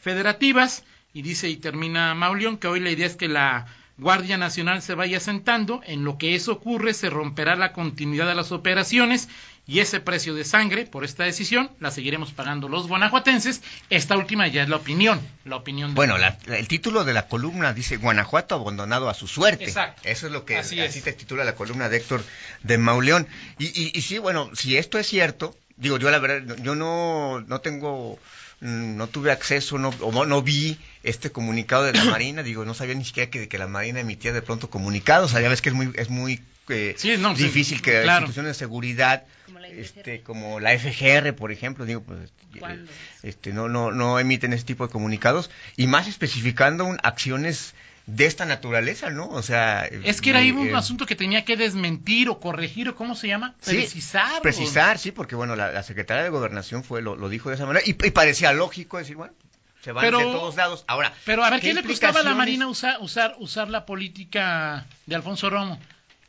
federativas. 0.00 0.84
Y 1.14 1.22
dice 1.22 1.48
y 1.48 1.56
termina 1.56 2.14
Mauleón 2.14 2.58
que 2.58 2.66
hoy 2.66 2.80
la 2.80 2.90
idea 2.90 3.06
es 3.06 3.14
que 3.16 3.28
la 3.28 3.66
Guardia 3.96 4.36
Nacional 4.36 4.82
se 4.82 4.94
vaya 4.94 5.20
sentando. 5.20 5.80
En 5.86 6.04
lo 6.04 6.18
que 6.18 6.34
eso 6.34 6.52
ocurre, 6.52 6.92
se 6.92 7.08
romperá 7.08 7.56
la 7.56 7.72
continuidad 7.72 8.26
de 8.26 8.34
las 8.34 8.52
operaciones 8.52 9.28
y 9.68 9.78
ese 9.80 10.00
precio 10.00 10.34
de 10.34 10.44
sangre 10.44 10.86
por 10.86 11.04
esta 11.04 11.22
decisión 11.24 11.70
la 11.78 11.90
seguiremos 11.92 12.32
pagando 12.32 12.68
los 12.68 12.88
guanajuatenses. 12.88 13.60
Esta 13.90 14.16
última 14.16 14.48
ya 14.48 14.62
es 14.64 14.68
la 14.68 14.76
opinión, 14.76 15.20
la 15.44 15.56
opinión 15.56 15.90
de 15.90 15.94
Bueno, 15.94 16.18
la- 16.18 16.36
la- 16.46 16.56
el 16.58 16.66
título 16.66 17.04
de 17.04 17.12
la 17.12 17.28
columna 17.28 17.72
dice 17.74 17.98
Guanajuato 17.98 18.54
abandonado 18.56 19.08
a 19.10 19.14
su 19.14 19.28
suerte. 19.28 19.64
Exacto. 19.64 20.00
Eso 20.04 20.26
es 20.26 20.32
lo 20.32 20.44
que 20.44 20.56
Así 20.56 20.80
así, 20.80 21.00
te 21.02 21.12
titula 21.12 21.44
la 21.44 21.54
columna 21.54 21.88
de 21.88 21.98
Héctor 21.98 22.24
de 22.64 22.78
Mauleón. 22.78 23.28
Y, 23.58 23.66
y, 23.66 23.92
y 23.94 24.02
sí, 24.02 24.18
bueno, 24.18 24.50
si 24.54 24.76
esto 24.78 24.98
es 24.98 25.06
cierto, 25.06 25.54
digo 25.76 25.98
yo 25.98 26.10
la 26.10 26.18
verdad, 26.18 26.56
yo 26.62 26.74
no, 26.74 27.40
no 27.46 27.60
tengo, 27.60 28.18
mm, 28.62 28.96
no 28.96 29.06
tuve 29.06 29.30
acceso, 29.32 29.76
no, 29.78 29.90
o 30.00 30.10
no, 30.12 30.24
no 30.24 30.40
vi 30.42 30.78
este 31.02 31.30
comunicado 31.30 31.84
de 31.84 31.92
la 31.92 32.04
Marina, 32.22 32.42
digo, 32.42 32.64
no 32.64 32.72
sabía 32.72 32.94
ni 32.94 33.04
siquiera 33.04 33.30
que, 33.30 33.48
que 33.48 33.58
la 33.58 33.66
Marina 33.68 34.00
emitía 34.00 34.32
de 34.32 34.40
pronto 34.42 34.70
comunicados, 34.70 35.30
o 35.30 35.32
sea, 35.34 35.42
ya 35.42 35.50
ves 35.50 35.60
que 35.60 35.68
es 35.68 35.74
muy, 35.74 35.92
es 35.96 36.08
muy 36.08 36.40
eh, 36.70 36.94
Sí, 36.98 37.16
no, 37.18 37.34
sí, 37.36 37.44
difícil 37.44 37.80
que 37.82 38.02
claro. 38.02 38.26
instituciones 38.26 38.50
de 38.50 38.58
seguridad 38.58 39.24
Como 39.46 39.58
la 39.60 39.68
FGR. 39.68 39.80
este 39.80 40.20
como 40.22 40.60
la 40.60 40.78
FGR 40.78 41.34
por 41.34 41.52
ejemplo 41.52 41.84
digo 41.84 42.02
pues 42.02 42.30
¿Cuándo? 42.58 42.90
este 43.22 43.52
no 43.52 43.68
no 43.68 43.90
no 43.92 44.18
emiten 44.18 44.52
ese 44.52 44.64
tipo 44.64 44.86
de 44.86 44.92
comunicados 44.92 45.50
y 45.76 45.86
más 45.86 46.06
especificando 46.08 46.84
un- 46.84 46.98
acciones 47.02 47.74
de 48.06 48.24
esta 48.26 48.46
naturaleza 48.46 49.10
no 49.10 49.28
o 49.28 49.42
sea 49.42 49.84
Es 49.86 50.20
que 50.22 50.30
era 50.30 50.38
ahí 50.38 50.48
eh, 50.48 50.52
un 50.52 50.68
eh, 50.68 50.74
asunto 50.74 51.04
que 51.04 51.14
tenía 51.14 51.44
que 51.44 51.56
desmentir 51.58 52.28
o 52.30 52.40
corregir 52.40 52.88
o 52.88 52.94
cómo 52.96 53.14
se 53.14 53.28
llama, 53.28 53.54
sí, 53.60 53.72
precisar. 53.76 54.38
o- 54.38 54.42
precisar 54.42 54.98
sí 54.98 55.12
porque 55.12 55.34
bueno 55.36 55.56
la, 55.56 55.70
la 55.72 55.82
secretaria 55.82 56.22
de 56.24 56.30
gobernación 56.30 56.84
fue 56.84 57.02
lo, 57.02 57.16
lo 57.16 57.28
dijo 57.28 57.50
de 57.50 57.56
esa 57.56 57.66
manera 57.66 57.84
y, 57.86 57.90
y 57.90 58.10
parecía 58.10 58.52
lógico 58.52 58.96
decir 58.98 59.16
bueno 59.16 59.34
se 59.84 59.92
van 59.92 60.04
Pero- 60.04 60.18
de 60.18 60.24
todos 60.24 60.56
lados 60.56 60.84
ahora 60.88 61.12
Pero 61.26 61.44
a 61.44 61.50
ver, 61.50 61.60
¿qué, 61.60 61.72
le 61.74 61.82
costaba 61.84 62.20
a 62.20 62.22
la? 62.24 62.34
Marina 62.34 62.66
usar, 62.66 62.96
usar, 63.00 63.36
usar 63.38 63.68
la 63.68 63.84
política 63.86 64.86
de 65.06 65.14
Alfonso 65.14 65.50
Romo? 65.50 65.78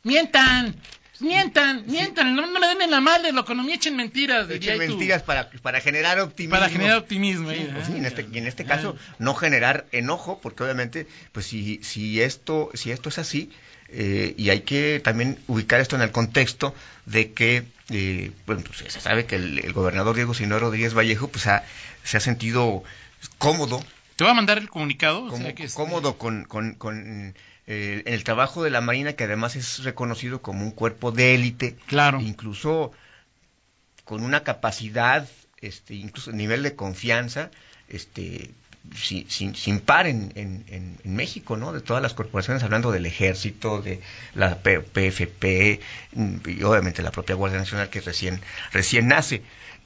Mientan, 0.02 0.74
mientan, 1.20 1.84
mientan, 1.86 2.34
no, 2.34 2.46
no 2.46 2.58
me 2.60 2.66
den 2.66 2.82
en 2.82 2.90
la 2.90 3.00
madre, 3.00 3.32
lo 3.32 3.44
que 3.44 3.54
no 3.54 3.62
me 3.62 3.74
echen 3.74 3.96
mentiras. 3.96 4.48
Echen 4.50 4.78
mentiras 4.78 5.22
para, 5.22 5.50
para 5.62 5.80
generar 5.80 6.18
optimismo. 6.20 6.56
Para 6.58 6.70
generar 6.70 6.96
optimismo. 6.98 7.50
Sí, 7.50 7.68
pues 7.72 7.84
ah, 7.84 7.86
sí, 7.86 7.96
en 7.98 8.06
este, 8.06 8.26
y 8.32 8.38
en 8.38 8.46
este 8.46 8.62
ah. 8.62 8.66
caso 8.66 8.96
no 9.18 9.34
generar 9.34 9.86
enojo, 9.92 10.40
porque 10.40 10.62
obviamente, 10.64 11.06
pues 11.32 11.46
si, 11.46 11.80
si 11.82 12.20
esto, 12.22 12.70
si 12.74 12.90
esto 12.90 13.10
es 13.10 13.18
así, 13.18 13.50
eh, 13.88 14.34
y 14.38 14.50
hay 14.50 14.60
que 14.60 15.00
también 15.02 15.38
ubicar 15.48 15.80
esto 15.80 15.96
en 15.96 16.02
el 16.02 16.12
contexto 16.12 16.74
de 17.06 17.32
que, 17.32 17.64
eh, 17.90 18.30
bueno, 18.46 18.62
pues 18.66 18.90
se 18.92 19.00
sabe 19.00 19.26
que 19.26 19.36
el, 19.36 19.58
el 19.58 19.72
gobernador 19.72 20.14
Diego 20.14 20.32
Sinue 20.32 20.58
Rodríguez 20.58 20.94
Vallejo, 20.94 21.28
pues 21.28 21.46
ha- 21.48 21.64
se 22.04 22.16
ha 22.16 22.20
sentido 22.20 22.82
cómodo, 23.36 23.84
Te 24.16 24.24
voy 24.24 24.30
a 24.30 24.34
mandar 24.34 24.56
el 24.58 24.68
comunicado. 24.70 25.24
o 25.24 25.28
como- 25.28 25.42
sea 25.44 25.54
que 25.54 25.64
este- 25.64 25.76
cómodo 25.76 26.16
con, 26.18 26.44
con, 26.44 26.74
con, 26.74 27.34
eh, 27.72 28.02
en 28.04 28.14
el 28.14 28.24
trabajo 28.24 28.64
de 28.64 28.70
la 28.70 28.80
Marina, 28.80 29.12
que 29.12 29.24
además 29.24 29.54
es 29.54 29.84
reconocido 29.84 30.42
como 30.42 30.64
un 30.64 30.72
cuerpo 30.72 31.12
de 31.12 31.34
élite, 31.34 31.76
Claro. 31.86 32.20
incluso 32.20 32.90
con 34.04 34.24
una 34.24 34.42
capacidad, 34.42 35.28
este, 35.60 35.94
incluso 35.94 36.32
nivel 36.32 36.62
de 36.64 36.74
confianza, 36.74 37.50
este, 37.88 38.50
sin, 38.96 39.30
sin, 39.30 39.54
sin 39.54 39.78
par 39.78 40.06
en, 40.08 40.32
en, 40.34 40.64
en- 40.68 40.98
México, 41.04 41.56
¿no? 41.56 41.72
De 41.72 41.80
todas 41.80 42.02
las 42.02 42.14
corporaciones, 42.14 42.62
hablando 42.62 42.90
del 42.92 43.06
ejército, 43.06 43.80
de 43.82 44.00
la 44.34 44.58
PFP 44.62 45.80
y 46.46 46.62
obviamente 46.62 47.02
la 47.02 47.10
propia 47.12 47.34
Guardia 47.36 47.58
Nacional 47.58 47.88
que 47.90 48.00
recién, 48.00 48.40
recién 48.72 49.06
nace. 49.08 49.42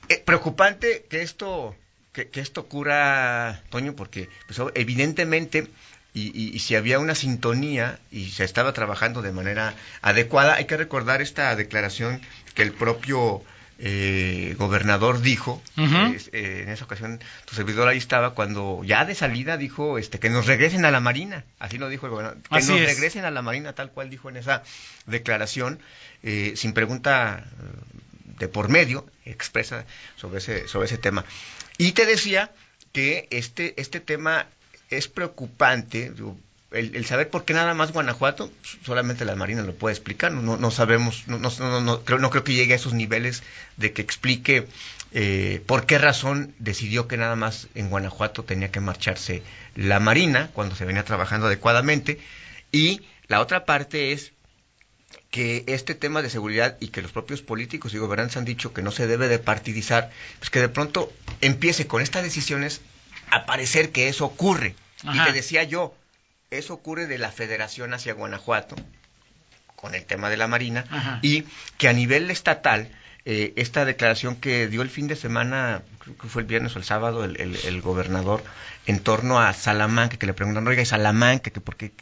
Eh, 0.08 0.22
preocupante 0.24 1.04
que 1.10 1.22
esto, 1.22 1.74
que, 2.12 2.28
que 2.28 2.40
esto 2.40 2.62
ocurra, 2.62 3.60
Toño, 3.70 3.94
porque 3.94 4.28
pues, 4.46 4.58
evidentemente 4.74 5.66
y, 6.14 6.28
y- 6.28 6.54
y 6.54 6.58
si 6.60 6.76
había 6.76 6.98
una 7.00 7.14
sintonía 7.14 7.98
y 8.12 8.30
se 8.30 8.44
estaba 8.44 8.72
trabajando 8.72 9.20
de 9.20 9.32
manera 9.32 9.74
adecuada, 10.00 10.54
hay 10.54 10.64
que 10.66 10.76
recordar 10.76 11.20
esta 11.20 11.54
declaración 11.56 12.20
que 12.54 12.62
el 12.62 12.72
propio 12.72 13.42
eh, 13.80 14.54
gobernador 14.56 15.20
dijo, 15.20 15.60
es- 16.14 16.30
eh, 16.32 16.62
en 16.62 16.68
esa 16.68 16.84
ocasión 16.84 17.18
tu 17.44 17.56
servidor 17.56 17.88
ahí 17.88 17.98
estaba, 17.98 18.30
cuando 18.34 18.82
ya 18.84 19.04
de 19.04 19.16
salida 19.16 19.56
dijo 19.56 19.98
este 19.98 20.20
que 20.20 20.30
nos 20.30 20.46
regresen 20.46 20.84
a 20.84 20.92
la 20.92 21.00
Marina, 21.00 21.44
así 21.58 21.76
lo 21.78 21.88
dijo 21.88 22.06
el 22.06 22.12
gobernador, 22.12 22.38
que 22.40 22.48
Así 22.56 22.70
nos 22.70 22.80
es. 22.80 22.86
regresen 22.86 23.24
a 23.24 23.32
la 23.32 23.42
Marina, 23.42 23.72
tal 23.72 23.90
cual 23.90 24.10
dijo 24.10 24.28
en 24.30 24.36
esa 24.36 24.62
declaración, 25.06 25.80
eh, 26.22 26.52
sin 26.56 26.72
pregunta 26.72 27.44
eh, 27.44 28.34
de 28.38 28.46
por 28.48 28.68
medio, 28.68 29.06
expresa 29.24 29.84
sobre 30.16 30.38
ese, 30.38 30.68
sobre 30.68 30.86
ese 30.86 30.98
tema. 30.98 31.24
Y 31.76 31.92
te 31.92 32.06
decía 32.06 32.52
que 32.92 33.26
este, 33.30 33.74
este 33.80 33.98
tema 33.98 34.46
es 34.96 35.08
preocupante, 35.08 36.12
el, 36.70 37.06
saber 37.06 37.30
por 37.30 37.44
qué 37.44 37.54
nada 37.54 37.74
más 37.74 37.92
Guanajuato, 37.92 38.50
solamente 38.84 39.24
la 39.24 39.36
Marina 39.36 39.62
lo 39.62 39.74
puede 39.74 39.94
explicar, 39.94 40.32
no, 40.32 40.56
no, 40.56 40.70
sabemos, 40.70 41.24
no, 41.26 41.38
no, 41.38 41.80
no 41.80 42.04
creo, 42.04 42.18
no 42.18 42.30
creo 42.30 42.44
que 42.44 42.54
llegue 42.54 42.72
a 42.72 42.76
esos 42.76 42.94
niveles 42.94 43.42
de 43.76 43.92
que 43.92 44.02
explique 44.02 44.66
eh, 45.12 45.62
por 45.66 45.86
qué 45.86 45.98
razón 45.98 46.54
decidió 46.58 47.06
que 47.06 47.16
nada 47.16 47.36
más 47.36 47.68
en 47.76 47.88
Guanajuato 47.88 48.42
tenía 48.42 48.72
que 48.72 48.80
marcharse 48.80 49.42
la 49.76 50.00
Marina 50.00 50.50
cuando 50.52 50.74
se 50.74 50.84
venía 50.84 51.04
trabajando 51.04 51.46
adecuadamente. 51.46 52.18
Y 52.72 53.02
la 53.28 53.40
otra 53.40 53.64
parte 53.64 54.10
es 54.10 54.32
que 55.30 55.62
este 55.68 55.94
tema 55.94 56.20
de 56.20 56.30
seguridad 56.30 56.76
y 56.80 56.88
que 56.88 57.02
los 57.02 57.12
propios 57.12 57.42
políticos 57.42 57.94
y 57.94 57.98
gobernantes 57.98 58.36
han 58.36 58.44
dicho 58.44 58.72
que 58.72 58.82
no 58.82 58.90
se 58.90 59.06
debe 59.06 59.28
de 59.28 59.38
partidizar, 59.38 60.10
pues 60.38 60.50
que 60.50 60.60
de 60.60 60.68
pronto 60.68 61.12
empiece 61.40 61.86
con 61.86 62.02
estas 62.02 62.24
decisiones 62.24 62.80
a 63.30 63.46
parecer 63.46 63.92
que 63.92 64.08
eso 64.08 64.24
ocurre. 64.24 64.74
Y 65.12 65.18
te 65.24 65.32
decía 65.32 65.62
yo, 65.64 65.94
eso 66.50 66.74
ocurre 66.74 67.06
de 67.06 67.18
la 67.18 67.30
federación 67.32 67.92
hacia 67.94 68.14
Guanajuato, 68.14 68.76
con 69.76 69.94
el 69.94 70.04
tema 70.04 70.30
de 70.30 70.36
la 70.36 70.46
Marina, 70.48 70.84
Ajá. 70.90 71.18
y 71.22 71.44
que 71.78 71.88
a 71.88 71.92
nivel 71.92 72.30
estatal, 72.30 72.88
eh, 73.26 73.52
esta 73.56 73.84
declaración 73.84 74.36
que 74.36 74.66
dio 74.68 74.82
el 74.82 74.88
fin 74.90 75.08
de 75.08 75.16
semana, 75.16 75.82
creo 75.98 76.16
que 76.16 76.28
fue 76.28 76.42
el 76.42 76.48
viernes 76.48 76.74
o 76.74 76.78
el 76.78 76.84
sábado, 76.84 77.24
el, 77.24 77.40
el- 77.40 77.56
el 77.64 77.80
gobernador, 77.82 78.42
en 78.86 79.00
torno 79.00 79.40
a 79.40 79.52
Salamanca, 79.52 80.16
que 80.16 80.26
le 80.26 80.34
preguntan, 80.34 80.66
oiga, 80.66 80.82
¿y 80.82 80.86
Salamanca? 80.86 81.50
que 81.50 81.60
porque 81.60 81.92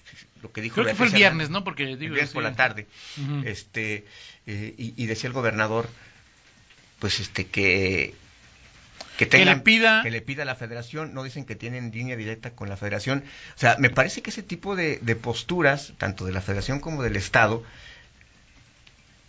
lo 0.42 0.52
que 0.52 0.60
dijo 0.60 0.74
Creo 0.74 0.86
que 0.86 0.94
fue 0.94 1.06
el 1.06 1.12
viernes, 1.12 1.50
¿no? 1.50 1.62
Porque 1.64 1.84
el 1.84 1.98
digo, 1.98 2.14
viernes 2.14 2.32
por 2.32 2.42
la 2.42 2.54
tarde. 2.54 2.86
Este, 3.44 4.04
eh, 4.46 4.74
y, 4.76 4.94
y 4.96 5.06
decía 5.06 5.28
el 5.28 5.32
gobernador, 5.34 5.88
pues 6.98 7.20
este, 7.20 7.46
que 7.46 8.14
que, 9.18 9.28
Que 9.28 9.44
le 9.44 9.56
pida- 9.56 10.02
que 10.02 10.10
le 10.10 10.20
pida 10.22 10.42
a 10.42 10.46
la 10.46 10.54
federación, 10.56 11.12
no 11.14 11.22
dicen 11.22 11.44
que 11.44 11.54
tienen 11.54 11.90
línea 11.92 12.16
directa 12.16 12.50
con 12.50 12.68
la 12.68 12.76
federación. 12.76 13.24
O 13.56 13.58
sea, 13.58 13.76
me 13.78 13.90
parece 13.90 14.22
que 14.22 14.30
ese 14.30 14.42
tipo 14.42 14.74
de, 14.76 14.98
de 15.02 15.16
posturas, 15.16 15.92
tanto 15.98 16.24
de 16.24 16.32
la 16.32 16.40
federación 16.40 16.80
como 16.80 17.02
del 17.02 17.16
Estado, 17.16 17.62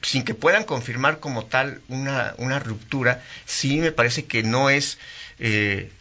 sin 0.01 0.23
que 0.23 0.33
puedan 0.33 0.63
confirmar 0.65 1.19
como 1.19 1.45
tal 1.45 1.81
una, 1.87 2.33
una 2.37 2.59
ruptura, 2.59 3.21
sí 3.45 3.77
me 3.79 3.91
parece 3.91 4.25
que 4.25 4.43
no 4.43 4.69
es 4.69 4.97
eh, 5.39 5.91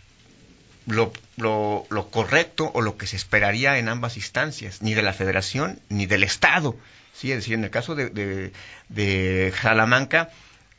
lo, 0.87 1.13
lo, 1.37 1.87
lo 1.91 2.11
correcto 2.11 2.71
o 2.75 2.81
lo 2.83 2.97
que 2.97 3.07
se 3.07 3.17
esperaría 3.17 3.79
en 3.79 3.89
ambas 3.89 4.17
instancias, 4.17 4.83
ni 4.83 4.95
de 4.95 5.03
la 5.03 5.13
federación 5.13 5.79
ni 5.89 6.07
del 6.07 6.25
Estado. 6.25 6.77
Sí, 7.15 7.31
es 7.31 7.39
decir, 7.39 7.55
en 7.55 7.65
el 7.65 7.71
caso 7.71 7.95
de, 7.95 8.11
de, 8.11 8.53
de 8.89 9.53
Salamanca, 9.63 10.31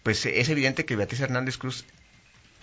pues 0.04 0.26
es 0.26 0.50
evidente 0.50 0.84
que 0.84 0.98
Beatriz 0.98 1.22
Hernández 1.22 1.58
Cruz 1.58 1.86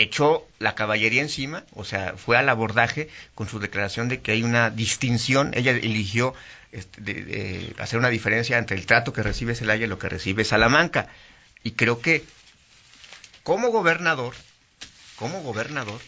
echó 0.02 0.46
la 0.58 0.74
caballería 0.74 1.22
encima, 1.22 1.64
o 1.74 1.84
sea, 1.84 2.14
fue 2.16 2.36
al 2.36 2.48
abordaje 2.48 3.08
con 3.34 3.48
su 3.48 3.58
declaración 3.58 4.08
de 4.08 4.20
que 4.20 4.32
hay 4.32 4.42
una 4.42 4.70
distinción, 4.70 5.52
ella 5.54 5.72
eligió 5.72 6.34
este, 6.72 7.00
de- 7.02 7.74
hacer 7.78 7.98
una 7.98 8.08
diferencia 8.08 8.58
entre 8.58 8.76
el 8.76 8.86
trato 8.86 9.12
que 9.12 9.22
recibe 9.22 9.54
Celaya 9.54 9.84
y 9.84 9.88
lo 9.88 9.98
que 9.98 10.08
recibe 10.08 10.44
Salamanca. 10.44 11.08
Y 11.62 11.72
creo 11.72 12.00
que 12.00 12.24
como 13.42 13.68
gobernador, 13.68 14.34
como 15.16 15.42
gobernador, 15.42 16.00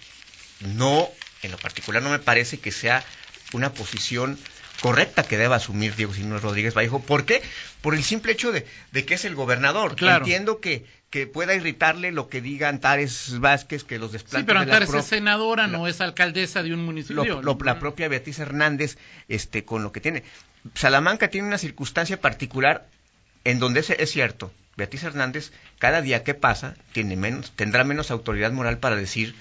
no, 0.61 1.09
en 1.43 1.51
lo 1.51 1.59
particular 1.59 2.03
no 2.03 2.11
me 2.11 2.19
parece 2.19 2.59
que 2.61 2.73
sea 2.73 3.05
una 3.53 3.73
posición 3.73 4.39
correcta 4.83 5.23
que 5.23 5.39
deba 5.39 5.57
asumir 5.57 5.95
Diego 5.97 6.13
Simón 6.13 6.41
Rodríguez 6.43 6.75
Vallejo. 6.77 7.01
¿Por 7.01 7.25
qué? 7.25 7.41
Por 7.81 7.95
el 7.95 8.03
simple 8.03 8.33
hecho 8.33 8.53
de, 8.53 8.67
de 8.91 9.05
que 9.07 9.15
es 9.15 9.25
el 9.25 9.35
gobernador. 9.35 9.95
Claro. 9.97 10.25
Entiendo 10.25 10.61
que, 10.61 10.85
que 11.09 11.27
pueda 11.27 11.55
irritarle 11.55 12.11
lo 12.13 12.29
que 12.29 12.41
diga 12.41 12.69
Antares 12.69 13.39
Vázquez, 13.39 13.85
que 13.85 13.99
los 13.99 14.11
Sí, 14.11 14.15
desplantes 14.15 14.47
pero 14.47 14.61
de 14.61 14.67
la 14.67 14.73
Antares 14.77 14.95
es 14.95 15.07
senadora, 15.09 15.67
la- 15.67 15.79
no 15.79 15.87
es 15.87 16.01
alcaldesa 16.01 16.63
de 16.63 16.75
un 16.75 16.85
municipio. 16.85 17.25
lo- 17.25 17.43
lo- 17.43 17.59
la 17.65 17.79
propia 17.79 18.09
Beatriz 18.09 18.39
Hernández 18.41 18.99
este 19.29 19.65
con 19.65 19.83
lo 19.85 19.93
que 19.93 20.01
tiene. 20.01 20.25
Salamanca 20.75 21.29
tiene 21.29 21.47
una 21.49 21.59
circunstancia 21.59 22.21
particular 22.21 22.87
en 23.45 23.59
donde 23.59 23.81
es, 23.81 23.91
es 23.91 24.11
cierto, 24.11 24.53
Beatriz 24.77 25.03
Hernández 25.05 25.53
cada 25.79 26.03
día 26.03 26.25
que 26.25 26.35
pasa 26.35 26.75
tiene 26.93 27.15
menos, 27.17 27.53
tendrá 27.57 27.85
menos 27.85 28.11
autoridad 28.11 28.53
moral 28.53 28.79
para 28.79 28.97
decir 28.97 29.35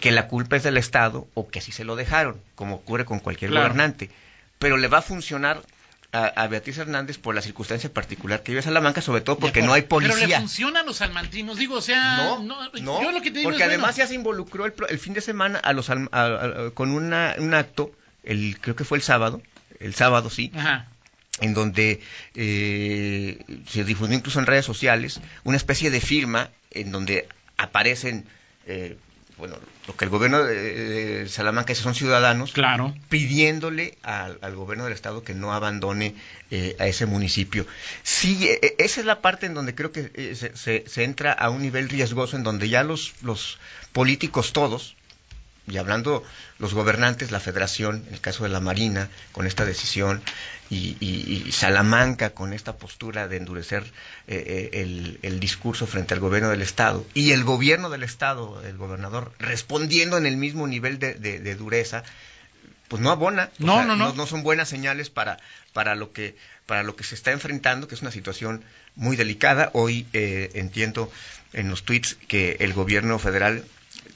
que 0.00 0.12
la 0.12 0.28
culpa 0.28 0.56
es 0.56 0.62
del 0.62 0.76
Estado 0.78 1.26
o 1.34 1.48
que 1.48 1.58
así 1.58 1.72
se 1.72 1.84
lo 1.84 1.96
dejaron, 1.96 2.40
como 2.54 2.76
ocurre 2.76 3.04
con 3.04 3.18
cualquier 3.18 3.50
Claro. 3.50 3.66
gobernante. 3.66 4.10
Pero 4.62 4.76
le 4.78 4.88
va 4.88 4.98
a 4.98 5.02
funcionar 5.02 5.60
a, 6.12 6.26
a 6.26 6.46
Beatriz 6.46 6.78
Hernández 6.78 7.18
por 7.18 7.34
la 7.34 7.42
circunstancia 7.42 7.92
particular 7.92 8.42
que 8.42 8.52
vive 8.52 8.62
Salamanca, 8.62 9.00
sobre 9.02 9.20
todo 9.22 9.38
porque 9.38 9.60
no 9.60 9.72
hay 9.72 9.82
Pero 9.82 10.00
le 10.00 10.08
policía. 10.08 10.38
funcionan 10.38 10.86
los 10.86 10.96
salmantinos, 10.98 11.58
digo, 11.58 11.76
o 11.76 11.80
sea, 11.82 12.16
No, 12.16 12.38
no, 12.38 12.70
no, 12.80 13.02
yo 13.02 13.12
lo 13.12 13.20
que 13.20 13.30
te 13.30 13.38
digo 13.40 13.50
porque 13.50 13.62
es, 13.64 13.68
además 13.68 13.96
bueno, 13.96 13.98
ya 13.98 14.06
se 14.06 14.14
involucró 14.14 14.64
el, 14.66 14.72
el 14.88 14.98
fin 14.98 15.14
de 15.14 15.20
semana 15.20 15.58
a 15.58 15.72
los 15.72 15.90
a- 15.90 16.08
a- 16.12 16.70
con 16.74 16.90
una, 16.92 17.34
un 17.38 17.52
acto, 17.54 17.92
el 18.22 18.58
creo 18.60 18.76
que 18.76 18.84
fue 18.84 18.98
el 18.98 19.02
sábado, 19.02 19.42
el 19.80 19.94
sábado 19.94 20.30
sí, 20.30 20.52
Ajá. 20.54 20.86
en 21.40 21.54
donde 21.54 22.00
eh, 22.34 23.38
se 23.68 23.84
difundió 23.84 24.16
incluso 24.18 24.38
en 24.38 24.46
redes 24.46 24.64
sociales 24.64 25.20
una 25.44 25.56
especie 25.56 25.90
de 25.90 26.00
firma 26.00 26.50
en 26.70 26.92
donde 26.92 27.26
aparecen, 27.56 28.26
eh, 28.66 28.96
bueno, 29.38 29.56
lo 29.88 29.96
que 29.96 30.04
el 30.04 30.10
gobierno 30.10 30.42
de, 30.44 31.26
Salamanca 31.28 31.72
dice 31.72 31.82
son 31.82 31.94
ciudadanos, 31.94 32.52
Claro. 32.52 32.94
pidiéndole 33.08 33.96
al, 34.02 34.38
al 34.42 34.54
gobierno 34.54 34.84
del 34.84 34.92
estado 34.92 35.24
que 35.24 35.34
no 35.34 35.52
abandone 35.52 36.14
eh, 36.50 36.76
a 36.78 36.86
ese 36.86 37.06
municipio. 37.06 37.66
Sí, 38.02 38.46
eh, 38.48 38.58
eh, 38.62 38.74
esa 38.78 39.00
es 39.00 39.06
la 39.06 39.20
parte 39.20 39.46
en 39.46 39.54
donde 39.54 39.74
creo 39.74 39.90
que 39.92 40.10
eh, 40.14 40.34
se, 40.36 40.56
se- 40.56 40.84
se 40.86 41.04
entra 41.04 41.32
a 41.32 41.50
un 41.50 41.62
nivel 41.62 41.88
riesgoso, 41.88 42.36
en 42.36 42.42
donde 42.42 42.68
ya 42.68 42.82
los, 42.84 43.14
los 43.22 43.58
políticos 43.92 44.52
todos, 44.52 44.96
y 45.66 45.76
hablando 45.76 46.24
los 46.58 46.74
gobernantes, 46.74 47.30
la 47.30 47.40
federación, 47.40 48.04
en 48.08 48.14
el 48.14 48.20
caso 48.20 48.42
de 48.42 48.48
la 48.50 48.60
Marina, 48.60 49.08
con 49.32 49.46
esta 49.46 49.64
decisión, 49.64 50.20
y, 50.70 50.96
y- 51.00 51.44
y 51.46 51.52
Salamanca 51.52 52.30
con 52.30 52.52
esta 52.52 52.76
postura 52.76 53.28
de 53.28 53.36
endurecer 53.36 53.84
eh, 54.26 54.70
eh, 54.72 54.80
el, 54.82 55.18
el 55.22 55.38
discurso 55.38 55.86
frente 55.86 56.14
al 56.14 56.20
gobierno 56.20 56.48
del 56.48 56.62
Estado, 56.62 57.06
y 57.14 57.32
el 57.32 57.44
gobierno 57.44 57.90
del 57.90 58.02
Estado, 58.02 58.60
el 58.64 58.76
gobernador, 58.76 59.32
respondiendo 59.38 60.16
en 60.16 60.26
el 60.26 60.36
mismo 60.36 60.66
nivel 60.66 60.98
de, 60.98 61.14
de- 61.14 61.38
de 61.40 61.54
dureza, 61.54 62.02
pues 62.88 63.00
no 63.00 63.10
abona. 63.10 63.50
No, 63.58 63.74
sea, 63.76 63.84
no, 63.86 63.96
no. 63.96 64.12
no 64.14 64.26
son 64.26 64.42
buenas 64.42 64.68
señales 64.68 65.10
para, 65.10 65.38
para, 65.72 65.94
lo 65.94 66.12
que, 66.12 66.36
para 66.66 66.82
lo 66.82 66.96
que 66.96 67.04
se 67.04 67.14
está 67.14 67.30
enfrentando, 67.32 67.86
que 67.88 67.94
es 67.94 68.02
una 68.02 68.10
situación 68.10 68.62
muy 68.96 69.16
delicada. 69.16 69.70
Hoy 69.74 70.06
eh, 70.12 70.50
entiendo 70.54 71.10
en 71.52 71.70
los 71.70 71.84
tweets 71.84 72.16
que 72.28 72.56
el 72.60 72.72
gobierno 72.74 73.18
federal 73.18 73.64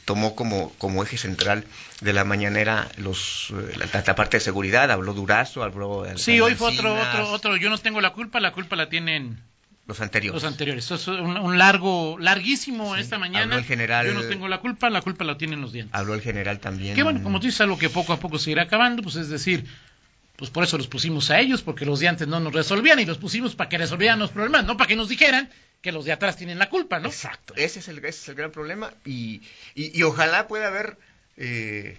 tomó 0.05 0.35
como, 0.37 0.71
como 0.79 1.03
eje 1.03 1.19
central 1.19 1.65
de 2.01 2.13
la 2.13 2.25
mañanera 2.25 2.89
los, 2.99 3.51
eh, 3.51 3.77
la, 3.93 4.03
la 4.07 4.15
parte 4.15 4.37
de 4.37 4.41
seguridad, 4.41 4.91
habló 4.91 5.13
Durazo, 5.15 5.63
habló... 5.63 6.05
Sí, 6.17 6.41
hoy 6.41 6.55
fue 6.55 6.73
otro, 6.73 6.95
otro, 6.95 7.31
otro, 7.31 7.57
yo 7.57 7.71
no 7.71 7.79
tengo 7.79 8.01
la 8.01 8.11
culpa, 8.13 8.39
la 8.41 8.53
culpa 8.53 8.77
la 8.77 8.89
tienen 8.89 9.39
Los 9.87 10.01
anteriores. 10.01 10.43
los 10.43 10.51
anteriores. 10.51 10.91
Es 10.91 11.09
un, 11.09 11.37
un 11.37 11.59
largo, 11.59 12.17
larguísimo 12.21 12.95
Sí, 12.95 13.01
esta 13.01 13.19
mañana. 13.19 13.45
habló 13.45 13.57
el 13.59 13.65
general- 13.65 14.07
Yo 14.07 14.15
no 14.15 14.23
tengo 14.23 14.49
la 14.49 14.59
culpa, 14.59 14.91
la 14.91 15.01
culpa 15.03 15.25
la 15.25 15.37
tienen 15.39 15.61
los 15.61 15.73
dientes. 15.73 15.95
Habló 15.95 16.15
el 16.15 16.21
general 16.23 16.61
también. 16.61 16.95
Que 16.95 17.03
bueno, 17.03 17.23
como 17.23 17.41
tú 17.41 17.47
dices, 17.47 17.61
algo 17.63 17.79
que 17.79 17.89
poco 17.91 18.13
a 18.13 18.21
poco 18.21 18.39
se 18.39 18.51
irá 18.53 18.63
acabando, 18.63 19.03
pues 19.03 19.17
es 19.17 19.29
decir, 19.29 19.65
pues 20.37 20.51
por 20.51 20.63
eso 20.65 20.77
los 20.77 20.87
pusimos 20.87 21.31
a 21.31 21.41
ellos, 21.41 21.63
porque 21.63 21.87
los 21.87 21.99
de 22.01 22.09
antes 22.09 22.29
no 22.29 22.39
nos 22.41 22.53
resolvían 22.53 23.01
y 23.01 23.07
los 23.07 23.19
pusimos 23.19 23.55
para 23.57 23.69
que 23.71 23.79
resolvieran 23.79 24.19
los 24.19 24.31
problemas, 24.31 24.65
no 24.67 24.77
para 24.77 24.87
que 24.89 24.97
nos 24.97 25.09
dijeran 25.09 25.49
que 25.87 25.93
los 25.93 26.05
de 26.05 26.11
atrás 26.13 26.37
tienen 26.37 26.59
la 26.59 26.69
culpa, 26.69 26.99
¿no? 26.99 27.09
Exacto, 27.09 27.55
ese 27.57 27.79
es 27.79 27.87
el, 27.89 27.99
ese 27.99 28.09
es 28.09 28.29
el 28.29 28.35
gran 28.35 28.51
problema 28.51 28.93
y, 29.05 29.41
y, 29.77 29.97
y 29.97 30.03
ojalá 30.03 30.49
pueda 30.49 30.67
haber 30.67 30.99
eh, 31.37 31.97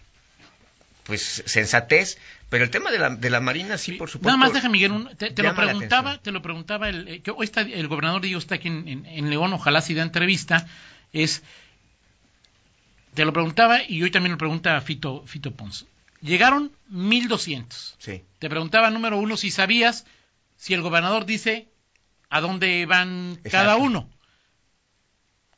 pues 1.03 1.41
sensatez, 1.46 2.17
pero 2.50 2.65
el 2.65 2.70
tema 2.70 2.91
de 2.91 3.00
la, 3.00 3.10
de 3.15 3.29
la 3.29 3.39
Marina 3.39 3.77
sí, 3.77 3.94
por 3.94 4.10
supuesto. 4.10 4.27
Nada 4.36 4.38
más 4.38 4.53
deja 4.53 4.67
Miguel, 4.67 4.91
un- 4.91 5.15
te, 5.15 5.32
te 5.32 5.41
lo 5.41 5.56
preguntaba, 5.56 6.17
te 6.22 6.32
lo 6.32 6.41
preguntaba 6.41 6.89
el, 6.89 7.08
eh, 7.08 7.22
que 7.22 7.32
hoy 7.32 7.46
está 7.46 7.62
el 7.62 7.88
gobernador 7.88 8.22
Diego 8.22 8.39
está 8.39 8.56
aquí 8.56 8.67
en, 8.67 8.88
en- 8.89 9.06
en 9.06 9.29
León, 9.29 9.53
ojalá 9.53 9.79
si 9.82 9.94
da 9.94 10.03
entrevista, 10.03 10.67
es 11.13 11.44
te 13.13 13.24
lo 13.25 13.34
preguntaba 13.34 13.82
y 13.88 14.03
hoy 14.03 14.12
también 14.12 14.34
lo 14.34 14.38
pregunta 14.38 14.79
Fito 14.82 15.24
Fito 15.25 15.51
Pons. 15.51 15.86
Llegaron 16.22 16.72
1200. 16.89 17.96
Sí, 18.00 18.22
Te 18.39 18.50
preguntaba 18.50 18.89
número 18.89 19.17
uno 19.17 19.38
si 19.38 19.50
sabías 19.50 20.06
si 20.58 20.74
el 20.74 20.82
gobernador 20.82 21.25
dice 21.25 21.67
a 22.29 22.41
dónde 22.41 22.86
van 22.86 23.31
Exacto. 23.43 23.50
cada 23.51 23.75
uno. 23.77 24.10